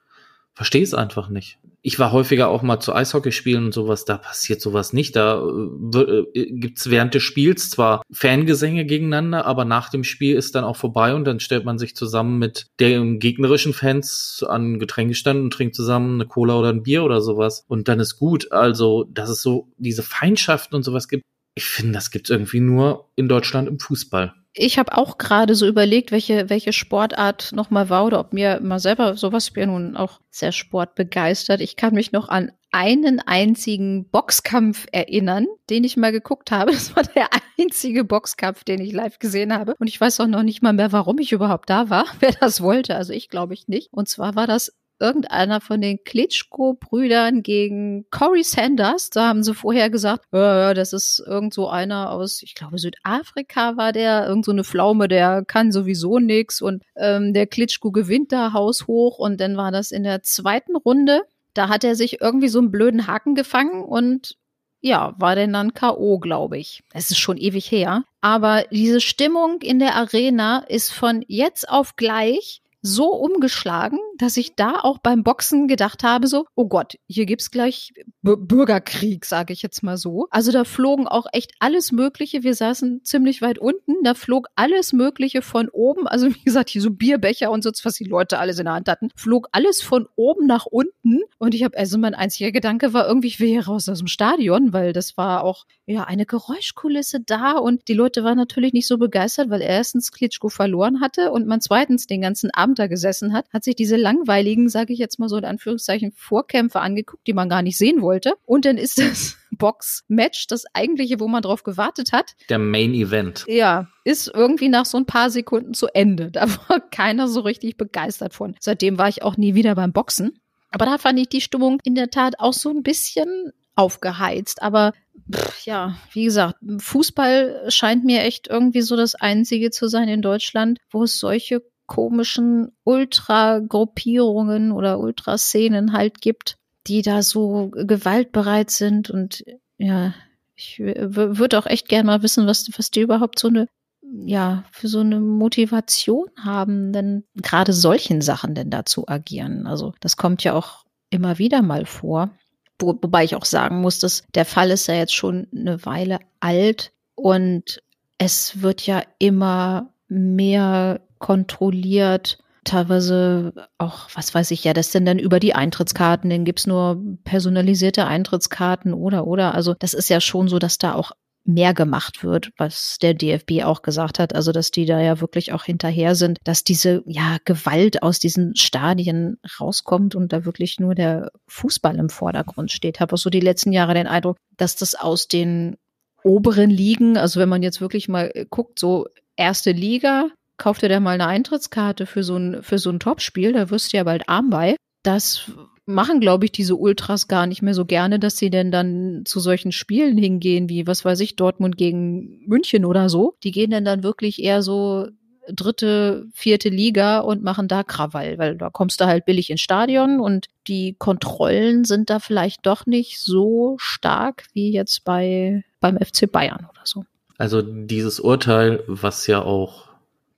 [0.60, 1.58] verstehe es einfach nicht.
[1.82, 5.16] Ich war häufiger auch mal zu Eishockeyspielen und sowas, da passiert sowas nicht.
[5.16, 6.00] Da äh,
[6.38, 10.76] äh, gibt's während des Spiels zwar Fangesänge gegeneinander, aber nach dem Spiel ist dann auch
[10.76, 15.76] vorbei und dann stellt man sich zusammen mit den gegnerischen Fans an Getränkestand und trinkt
[15.76, 18.52] zusammen eine Cola oder ein Bier oder sowas und dann ist gut.
[18.52, 21.24] Also, dass es so diese Feindschaften und sowas gibt,
[21.56, 25.68] ich finde, das gibt's irgendwie nur in Deutschland im Fußball ich habe auch gerade so
[25.68, 29.96] überlegt, welche, welche Sportart nochmal war oder ob mir mal selber sowas, ich bin nun
[29.96, 31.62] auch sehr sportbegeistert.
[31.62, 36.72] Ich kann mich noch an einen einzigen Boxkampf erinnern, den ich mal geguckt habe.
[36.80, 37.30] Das war der
[37.60, 39.76] einzige Boxkampf, den ich live gesehen habe.
[39.80, 42.62] Und ich weiß auch noch nicht mal mehr, warum ich überhaupt da war, wer das
[42.62, 42.96] wollte.
[42.96, 43.92] Also ich glaube ich nicht.
[43.92, 49.10] Und zwar war das irgendeiner von den Klitschko-Brüdern gegen Corey Sanders.
[49.10, 53.78] Da haben sie vorher gesagt, äh, das ist irgend so einer aus, ich glaube, Südafrika
[53.78, 58.32] war der, irgend so eine Pflaume, der kann sowieso nix und ähm, der Klitschko gewinnt
[58.32, 61.22] da haushoch und dann war das in der zweiten Runde.
[61.54, 64.38] Da hat er sich irgendwie so einen blöden Haken gefangen und
[64.82, 66.84] ja, war denn dann K.O., glaube ich.
[66.94, 68.06] Es ist schon ewig her.
[68.22, 74.56] Aber diese Stimmung in der Arena ist von jetzt auf gleich so umgeschlagen, dass ich
[74.56, 79.54] da auch beim Boxen gedacht habe, so, oh Gott, hier gibt's gleich B Bürgerkrieg, sage
[79.54, 80.28] ich jetzt mal so.
[80.32, 82.44] Also da flogen auch echt alles Mögliche.
[82.44, 86.08] Wir saßen ziemlich weit unten, da flog alles Mögliche von oben.
[86.08, 88.88] Also wie gesagt, hier so Bierbecher und so, was die Leute alles in der Hand
[88.88, 91.22] hatten, flog alles von oben nach unten.
[91.38, 94.08] Und ich habe, also mein einziger Gedanke war irgendwie, ich will hier raus aus dem
[94.08, 98.88] Stadion, weil das war auch ja eine Geräuschkulisse da und die Leute waren natürlich nicht
[98.88, 102.88] so begeistert, weil erstens Klitschko verloren hatte und man zweitens den ganzen Abend Abend da
[102.88, 107.28] gesessen hat, hat sich diese langweiligen, sage ich jetzt mal so in Anführungszeichen, Vorkämpfe angeguckt,
[107.28, 108.34] die man gar nicht sehen wollte.
[108.46, 112.36] Und dann ist das Box-Match, das eigentliche, wo man drauf gewartet hat.
[112.50, 113.46] Der Main Event.
[113.48, 116.32] Ja, ist irgendwie nach so ein paar Sekunden zu Ende.
[116.32, 118.56] Da war keiner so richtig begeistert von.
[118.60, 120.40] Seitdem war ich auch nie wieder beim Boxen.
[120.72, 124.62] Aber da fand ich die Stimmung in der Tat auch so ein bisschen aufgeheizt.
[124.62, 124.94] Aber
[125.34, 130.22] pff, ja, wie gesagt, Fußball scheint mir echt irgendwie so das Einzige zu sein in
[130.22, 136.56] Deutschland, wo es solche komischen Ultra-Gruppierungen oder Ultraszenen halt gibt,
[136.88, 139.44] die da so gewaltbereit sind und
[139.78, 140.14] ja,
[140.56, 143.68] ich würde auch echt gerne mal wissen, was, was die überhaupt so eine,
[144.02, 149.68] ja, für so eine Motivation haben, denn gerade solchen Sachen denn da zu agieren.
[149.68, 152.30] Also das kommt ja auch immer wieder mal vor.
[152.78, 156.20] Wo, wobei ich auch sagen muss, dass der Fall ist ja jetzt schon eine Weile
[156.40, 157.82] alt und
[158.18, 165.20] es wird ja immer mehr kontrolliert, teilweise auch, was weiß ich ja, das denn dann
[165.20, 169.54] über die Eintrittskarten, dann gibt's nur personalisierte Eintrittskarten oder oder.
[169.54, 171.12] Also das ist ja schon so, dass da auch
[171.46, 175.52] mehr gemacht wird, was der DFB auch gesagt hat, also dass die da ja wirklich
[175.52, 180.96] auch hinterher sind, dass diese ja Gewalt aus diesen Stadien rauskommt und da wirklich nur
[180.96, 183.00] der Fußball im Vordergrund steht.
[183.00, 185.78] Habe auch so die letzten Jahre den Eindruck, dass das aus den
[186.24, 191.00] oberen Ligen, also wenn man jetzt wirklich mal guckt, so erste Liga, kauf dir da
[191.00, 194.30] mal eine Eintrittskarte für so ein, für so ein Topspiel, da wirst du ja bald
[194.30, 194.76] arm bei.
[195.02, 195.52] Das
[195.86, 199.40] machen, glaube ich, diese Ultras gar nicht mehr so gerne, dass sie denn dann zu
[199.40, 203.36] solchen Spielen hingehen, wie, was weiß ich, Dortmund gegen München oder so.
[203.44, 205.08] Die gehen dann dann wirklich eher so
[205.52, 210.20] dritte, vierte Liga und machen da Krawall, weil da kommst du halt billig ins Stadion
[210.20, 216.32] und die Kontrollen sind da vielleicht doch nicht so stark wie jetzt bei, beim FC
[216.32, 217.04] Bayern oder so.
[217.38, 219.89] Also dieses Urteil, was ja auch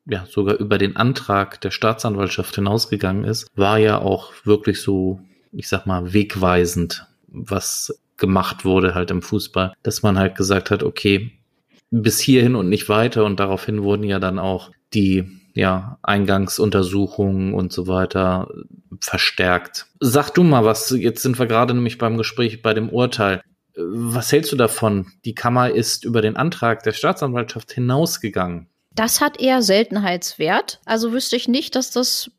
[0.05, 5.21] ja sogar über den Antrag der Staatsanwaltschaft hinausgegangen ist, war ja auch wirklich so,
[5.51, 10.83] ich sag mal, wegweisend, was gemacht wurde halt im Fußball, dass man halt gesagt hat,
[10.83, 11.31] okay,
[11.89, 17.73] bis hierhin und nicht weiter und daraufhin wurden ja dann auch die ja, Eingangsuntersuchungen und
[17.73, 18.47] so weiter
[18.99, 19.87] verstärkt.
[19.99, 23.41] Sag du mal was, jetzt sind wir gerade nämlich beim Gespräch bei dem Urteil.
[23.75, 25.07] Was hältst du davon?
[25.25, 28.67] Die Kammer ist über den Antrag der Staatsanwaltschaft hinausgegangen.
[28.93, 30.79] Das hat eher Seltenheitswert.
[30.85, 32.31] Also wüsste ich nicht, dass das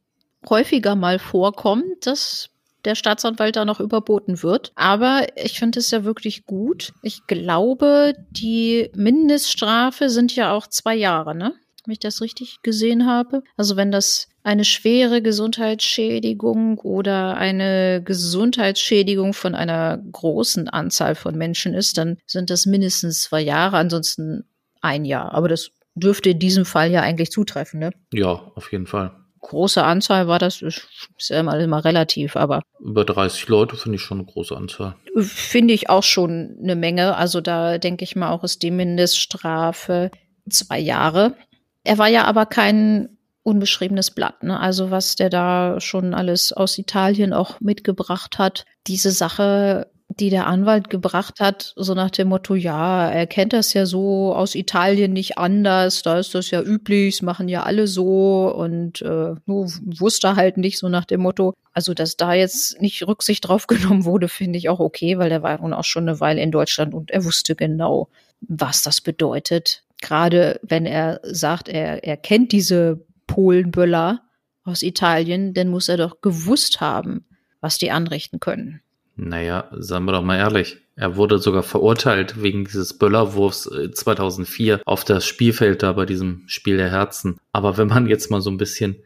[0.48, 2.50] häufiger mal vorkommt, dass
[2.84, 4.72] der Staatsanwalt da noch überboten wird.
[4.74, 6.92] Aber ich finde es ja wirklich gut.
[7.02, 11.54] Ich glaube, die Mindeststrafe sind ja auch zwei Jahre, ne?
[11.84, 13.42] Wenn ich das richtig gesehen habe.
[13.56, 21.74] Also wenn das eine schwere Gesundheitsschädigung oder eine Gesundheitsschädigung von einer großen Anzahl von Menschen
[21.74, 24.44] ist, dann sind das mindestens zwei Jahre, ansonsten
[24.80, 25.32] ein Jahr.
[25.32, 27.90] Aber das dürfte in diesem Fall ja eigentlich zutreffen, ne?
[28.12, 29.12] Ja, auf jeden Fall.
[29.40, 30.86] große Anzahl war das, ist
[31.28, 32.62] ja immer, immer relativ, aber.
[32.80, 34.96] Über 30 Leute finde ich schon eine große Anzahl.
[35.20, 37.16] Finde ich auch schon eine Menge.
[37.16, 40.10] Also da denke ich mal auch ist die Mindeststrafe
[40.48, 41.36] zwei Jahre.
[41.84, 44.42] Er war ja aber kein unbeschriebenes Blatt.
[44.44, 44.58] Ne?
[44.58, 48.64] Also was der da schon alles aus Italien auch mitgebracht hat.
[48.86, 53.72] Diese Sache die der Anwalt gebracht hat, so nach dem Motto, ja, er kennt das
[53.72, 57.86] ja so aus Italien nicht anders, da ist das ja üblich, das machen ja alle
[57.86, 61.54] so und äh, nur wusste halt nicht so nach dem Motto.
[61.72, 65.42] Also, dass da jetzt nicht Rücksicht drauf genommen wurde, finde ich auch okay, weil der
[65.42, 68.08] war nun auch schon eine Weile in Deutschland und er wusste genau,
[68.40, 69.84] was das bedeutet.
[70.00, 74.22] Gerade wenn er sagt, er, er kennt diese Polenböller
[74.64, 77.24] aus Italien, dann muss er doch gewusst haben,
[77.60, 78.80] was die anrichten können.
[79.28, 80.78] Naja, sagen wir doch mal ehrlich.
[80.96, 86.42] Er wurde sogar verurteilt wegen dieses Böllerwurfs 2004 äh, auf das Spielfeld da bei diesem
[86.46, 87.38] Spiel der Herzen.
[87.52, 88.96] Aber wenn man jetzt mal so ein bisschen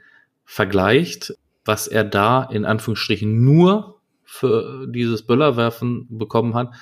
[0.44, 6.72] vergleicht, was er da in Anführungsstrichen nur für dieses Böllerwerfen bekommen hat,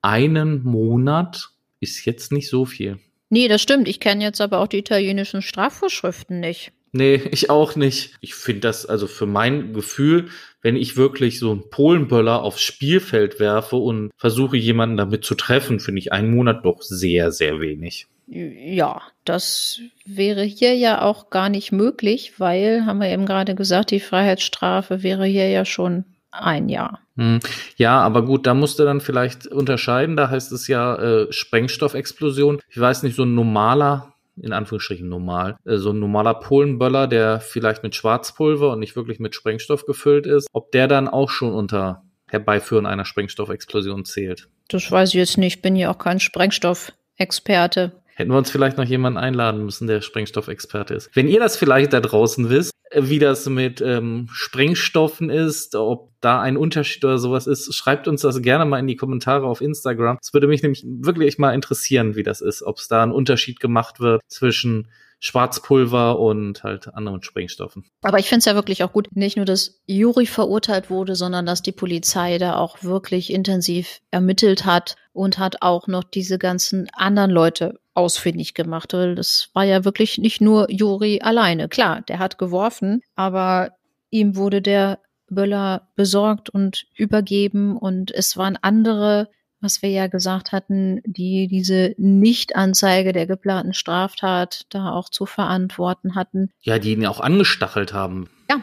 [0.00, 2.98] einen Monat ist jetzt nicht so viel.
[3.28, 3.88] Nee, das stimmt.
[3.88, 6.72] Ich kenne jetzt aber auch die italienischen Strafvorschriften nicht.
[6.96, 8.14] Nee, ich auch nicht.
[8.20, 10.28] Ich finde das, also für mein Gefühl,
[10.62, 15.80] wenn ich wirklich so einen Polenböller aufs Spielfeld werfe und versuche, jemanden damit zu treffen,
[15.80, 18.06] finde ich einen Monat doch sehr, sehr wenig.
[18.28, 23.90] Ja, das wäre hier ja auch gar nicht möglich, weil, haben wir eben gerade gesagt,
[23.90, 27.00] die Freiheitsstrafe wäre hier ja schon ein Jahr.
[27.16, 27.40] Hm.
[27.76, 30.16] Ja, aber gut, da musst du dann vielleicht unterscheiden.
[30.16, 32.60] Da heißt es ja äh, Sprengstoffexplosion.
[32.70, 35.56] Ich weiß nicht, so ein normaler in Anführungsstrichen normal.
[35.64, 40.26] Äh, so ein normaler Polenböller, der vielleicht mit Schwarzpulver und nicht wirklich mit Sprengstoff gefüllt
[40.26, 44.48] ist, ob der dann auch schon unter Herbeiführen einer Sprengstoffexplosion zählt.
[44.68, 47.92] Das weiß ich jetzt nicht, bin ja auch kein Sprengstoffexperte.
[48.14, 51.10] Hätten wir uns vielleicht noch jemanden einladen müssen, der Sprengstoffexperte ist.
[51.14, 56.40] Wenn ihr das vielleicht da draußen wisst, wie das mit ähm, Sprengstoffen ist, ob da
[56.40, 60.18] ein Unterschied oder sowas ist, schreibt uns das gerne mal in die Kommentare auf Instagram.
[60.22, 63.58] Es würde mich nämlich wirklich mal interessieren, wie das ist, ob es da einen Unterschied
[63.58, 64.88] gemacht wird zwischen
[65.24, 67.86] Schwarzpulver und halt anderen Sprengstoffen.
[68.02, 71.46] Aber ich finde es ja wirklich auch gut, nicht nur, dass Juri verurteilt wurde, sondern
[71.46, 76.90] dass die Polizei da auch wirklich intensiv ermittelt hat und hat auch noch diese ganzen
[76.92, 78.92] anderen Leute ausfindig gemacht.
[78.92, 81.70] Weil das war ja wirklich nicht nur Juri alleine.
[81.70, 83.70] Klar, der hat geworfen, aber
[84.10, 84.98] ihm wurde der
[85.30, 89.30] Böller besorgt und übergeben und es waren andere
[89.64, 96.14] was wir ja gesagt hatten, die diese Nichtanzeige der geplanten Straftat da auch zu verantworten
[96.14, 96.50] hatten.
[96.60, 98.28] Ja, die ihn auch angestachelt haben.
[98.48, 98.60] Ja.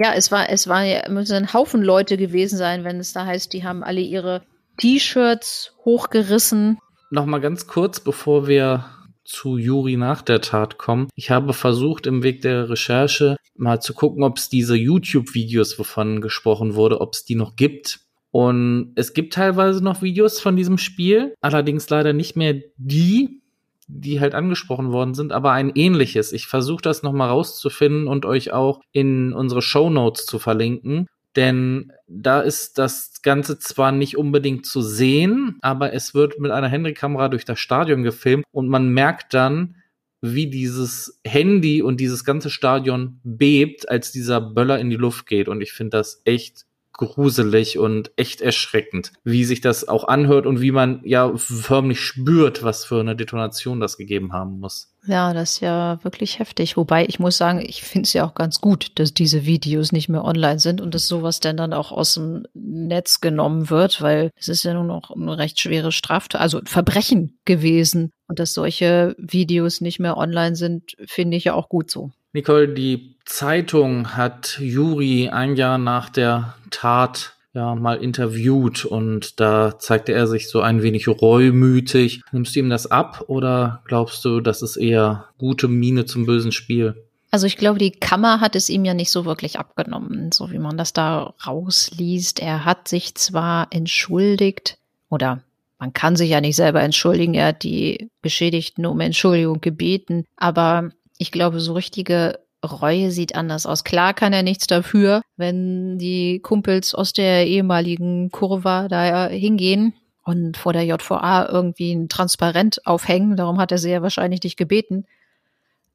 [0.00, 3.26] Ja, es war, es war ja, müssen ein Haufen Leute gewesen sein, wenn es da
[3.26, 4.42] heißt, die haben alle ihre
[4.76, 6.78] T-Shirts hochgerissen.
[7.10, 8.84] Nochmal ganz kurz, bevor wir
[9.24, 11.08] zu Juri nach der Tat kommen.
[11.16, 16.20] Ich habe versucht, im Weg der Recherche mal zu gucken, ob es diese YouTube-Videos, wovon
[16.20, 18.00] gesprochen wurde, ob es die noch gibt.
[18.38, 23.42] Und es gibt teilweise noch Videos von diesem Spiel, allerdings leider nicht mehr die,
[23.88, 26.32] die halt angesprochen worden sind, aber ein ähnliches.
[26.32, 31.08] Ich versuche das nochmal rauszufinden und euch auch in unsere Show Notes zu verlinken.
[31.34, 36.68] Denn da ist das Ganze zwar nicht unbedingt zu sehen, aber es wird mit einer
[36.68, 39.74] Handykamera durch das Stadion gefilmt und man merkt dann,
[40.20, 45.48] wie dieses Handy und dieses ganze Stadion bebt, als dieser Böller in die Luft geht.
[45.48, 46.67] Und ich finde das echt
[46.98, 52.62] gruselig und echt erschreckend, wie sich das auch anhört und wie man ja förmlich spürt,
[52.62, 54.92] was für eine Detonation das gegeben haben muss.
[55.06, 56.76] Ja, das ist ja wirklich heftig.
[56.76, 60.08] Wobei ich muss sagen, ich finde es ja auch ganz gut, dass diese Videos nicht
[60.08, 64.30] mehr online sind und dass sowas denn dann auch aus dem Netz genommen wird, weil
[64.36, 68.10] es ist ja nur noch eine recht schwere Straftat, also Verbrechen gewesen.
[68.26, 72.10] Und dass solche Videos nicht mehr online sind, finde ich ja auch gut so.
[72.32, 79.78] Nicole, die Zeitung hat Juri ein Jahr nach der Tat ja mal interviewt und da
[79.78, 82.22] zeigte er sich so ein wenig reumütig.
[82.32, 86.52] Nimmst du ihm das ab oder glaubst du, das ist eher gute Miene zum bösen
[86.52, 87.04] Spiel?
[87.30, 90.58] Also ich glaube, die Kammer hat es ihm ja nicht so wirklich abgenommen, so wie
[90.58, 92.40] man das da rausliest.
[92.40, 94.78] Er hat sich zwar entschuldigt
[95.10, 95.42] oder
[95.78, 97.34] man kann sich ja nicht selber entschuldigen.
[97.34, 103.66] Er hat die Geschädigten um Entschuldigung gebeten, aber ich glaube, so richtige Reue sieht anders
[103.66, 103.84] aus.
[103.84, 109.94] Klar kann er nichts dafür, wenn die Kumpels aus der ehemaligen Kurve da hingehen
[110.24, 113.36] und vor der JVA irgendwie ein Transparent aufhängen.
[113.36, 115.06] Darum hat er sehr wahrscheinlich dich gebeten.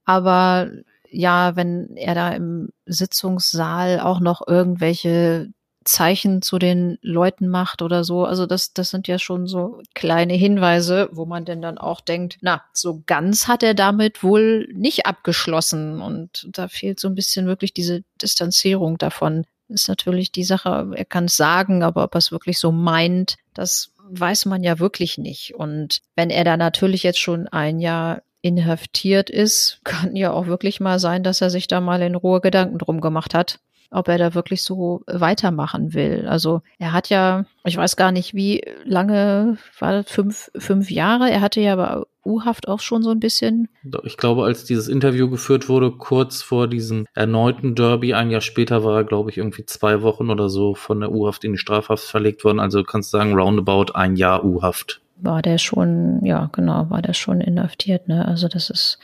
[0.06, 0.70] Aber
[1.10, 5.50] ja, wenn er da im Sitzungssaal auch noch irgendwelche
[5.86, 8.26] Zeichen zu den Leuten macht oder so.
[8.26, 12.38] Also das, das sind ja schon so kleine Hinweise, wo man denn dann auch denkt,
[12.42, 16.02] na, so ganz hat er damit wohl nicht abgeschlossen.
[16.02, 19.46] Und da fehlt so ein bisschen wirklich diese Distanzierung davon.
[19.70, 23.38] Ist natürlich die Sache, er kann es sagen, aber ob er es wirklich so meint,
[23.54, 25.56] das weiß man ja wirklich nicht.
[25.56, 30.80] Und wenn er da natürlich jetzt schon ein Jahr inhaftiert ist, kann ja auch wirklich
[30.80, 33.60] mal sein, dass er sich da mal in Ruhe Gedanken drum gemacht hat
[33.94, 36.26] ob er da wirklich so weitermachen will.
[36.28, 41.30] Also er hat ja, ich weiß gar nicht, wie lange war das, fünf, fünf Jahre.
[41.30, 43.68] Er hatte ja aber U-Haft auch schon so ein bisschen.
[44.04, 48.84] Ich glaube, als dieses Interview geführt wurde, kurz vor diesem erneuten Derby, ein Jahr später
[48.84, 52.06] war er, glaube ich, irgendwie zwei Wochen oder so von der U-Haft in die Strafhaft
[52.06, 52.60] verlegt worden.
[52.60, 55.02] Also kannst du sagen, roundabout ein Jahr U-Haft.
[55.18, 58.26] War der schon, ja, genau, war der schon inhaftiert, ne?
[58.26, 59.00] Also das ist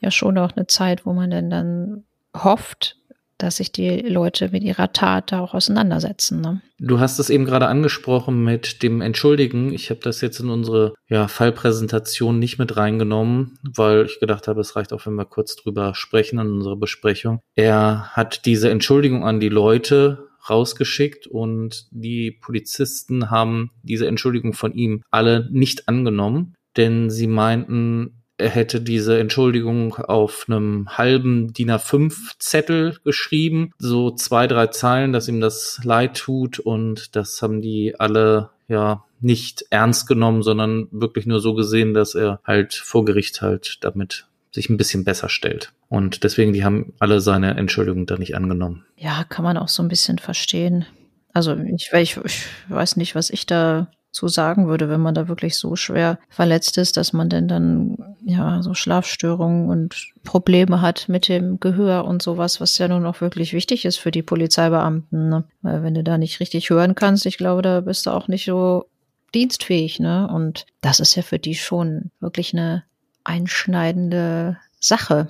[0.00, 2.04] ja schon auch eine Zeit, wo man denn dann
[2.36, 2.97] hofft,
[3.38, 6.40] dass sich die Leute mit ihrer Tat da auch auseinandersetzen.
[6.40, 6.60] Ne?
[6.78, 9.72] Du hast es eben gerade angesprochen mit dem Entschuldigen.
[9.72, 14.60] Ich habe das jetzt in unsere ja, Fallpräsentation nicht mit reingenommen, weil ich gedacht habe,
[14.60, 17.40] es reicht auch, wenn wir kurz drüber sprechen in unserer Besprechung.
[17.54, 24.72] Er hat diese Entschuldigung an die Leute rausgeschickt und die Polizisten haben diese Entschuldigung von
[24.72, 31.72] ihm alle nicht angenommen, denn sie meinten, er hätte diese Entschuldigung auf einem halben DIN
[31.72, 37.60] A5 Zettel geschrieben, so zwei, drei Zeilen, dass ihm das leid tut und das haben
[37.60, 43.04] die alle ja nicht ernst genommen, sondern wirklich nur so gesehen, dass er halt vor
[43.04, 45.72] Gericht halt damit sich ein bisschen besser stellt.
[45.88, 48.84] Und deswegen, die haben alle seine Entschuldigung da nicht angenommen.
[48.96, 50.86] Ja, kann man auch so ein bisschen verstehen.
[51.32, 55.28] Also ich, ich, ich weiß nicht, was ich da so sagen würde, wenn man da
[55.28, 61.08] wirklich so schwer verletzt ist, dass man denn dann ja so Schlafstörungen und Probleme hat
[61.08, 65.28] mit dem Gehör und sowas, was ja nun auch wirklich wichtig ist für die Polizeibeamten.
[65.28, 65.44] Ne?
[65.62, 68.44] Weil wenn du da nicht richtig hören kannst, ich glaube, da bist du auch nicht
[68.44, 68.86] so
[69.34, 70.28] dienstfähig, ne?
[70.32, 72.84] Und das ist ja für die schon wirklich eine
[73.24, 75.28] einschneidende Sache,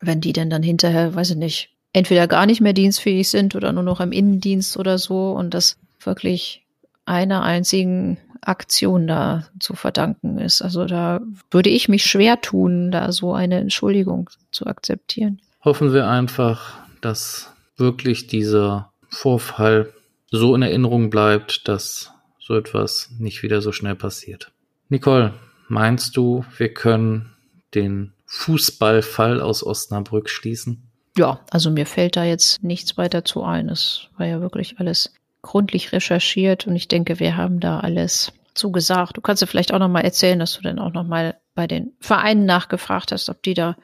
[0.00, 3.72] wenn die denn dann hinterher, weiß ich nicht, entweder gar nicht mehr dienstfähig sind oder
[3.72, 6.65] nur noch im Innendienst oder so und das wirklich
[7.06, 10.62] einer einzigen Aktion da zu verdanken ist.
[10.62, 15.40] Also da würde ich mich schwer tun, da so eine Entschuldigung zu akzeptieren.
[15.64, 19.92] Hoffen wir einfach, dass wirklich dieser Vorfall
[20.30, 24.52] so in Erinnerung bleibt, dass so etwas nicht wieder so schnell passiert.
[24.88, 25.34] Nicole,
[25.68, 27.32] meinst du, wir können
[27.74, 30.82] den Fußballfall aus Osnabrück schließen?
[31.16, 33.68] Ja, also mir fällt da jetzt nichts weiter zu ein.
[33.68, 35.12] Es war ja wirklich alles
[35.46, 39.16] gründlich recherchiert und ich denke, wir haben da alles zugesagt.
[39.16, 41.66] Du kannst ja vielleicht auch noch mal erzählen, dass du dann auch noch mal bei
[41.66, 43.76] den Vereinen nachgefragt hast, ob die da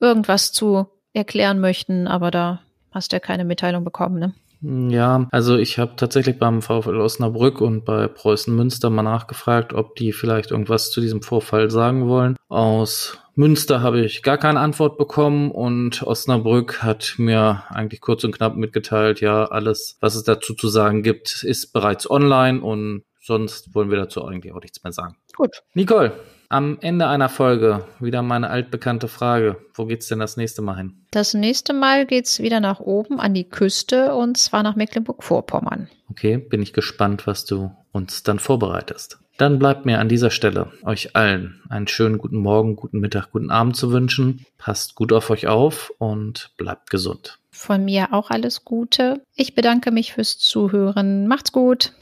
[0.00, 2.60] irgendwas zu erklären möchten, aber da
[2.92, 4.34] hast du ja keine Mitteilung bekommen, ne?
[4.62, 9.96] Ja, also ich habe tatsächlich beim VfL Osnabrück und bei Preußen Münster mal nachgefragt, ob
[9.96, 12.36] die vielleicht irgendwas zu diesem Vorfall sagen wollen.
[12.48, 18.34] Aus Münster habe ich gar keine Antwort bekommen und Osnabrück hat mir eigentlich kurz und
[18.34, 23.74] knapp mitgeteilt, ja, alles, was es dazu zu sagen gibt, ist bereits online und sonst
[23.74, 25.16] wollen wir dazu eigentlich auch nichts mehr sagen.
[25.34, 25.62] Gut.
[25.74, 26.12] Nicole,
[26.48, 29.58] am Ende einer Folge wieder meine altbekannte Frage.
[29.74, 31.06] Wo geht's denn das nächste Mal hin?
[31.10, 35.90] Das nächste Mal geht's wieder nach oben an die Küste und zwar nach Mecklenburg-Vorpommern.
[36.10, 39.18] Okay, bin ich gespannt, was du uns dann vorbereitest.
[39.38, 43.50] Dann bleibt mir an dieser Stelle euch allen einen schönen guten Morgen, guten Mittag, guten
[43.50, 44.46] Abend zu wünschen.
[44.56, 47.38] Passt gut auf euch auf und bleibt gesund.
[47.50, 49.22] Von mir auch alles Gute.
[49.34, 51.26] Ich bedanke mich fürs Zuhören.
[51.26, 51.92] Macht's gut.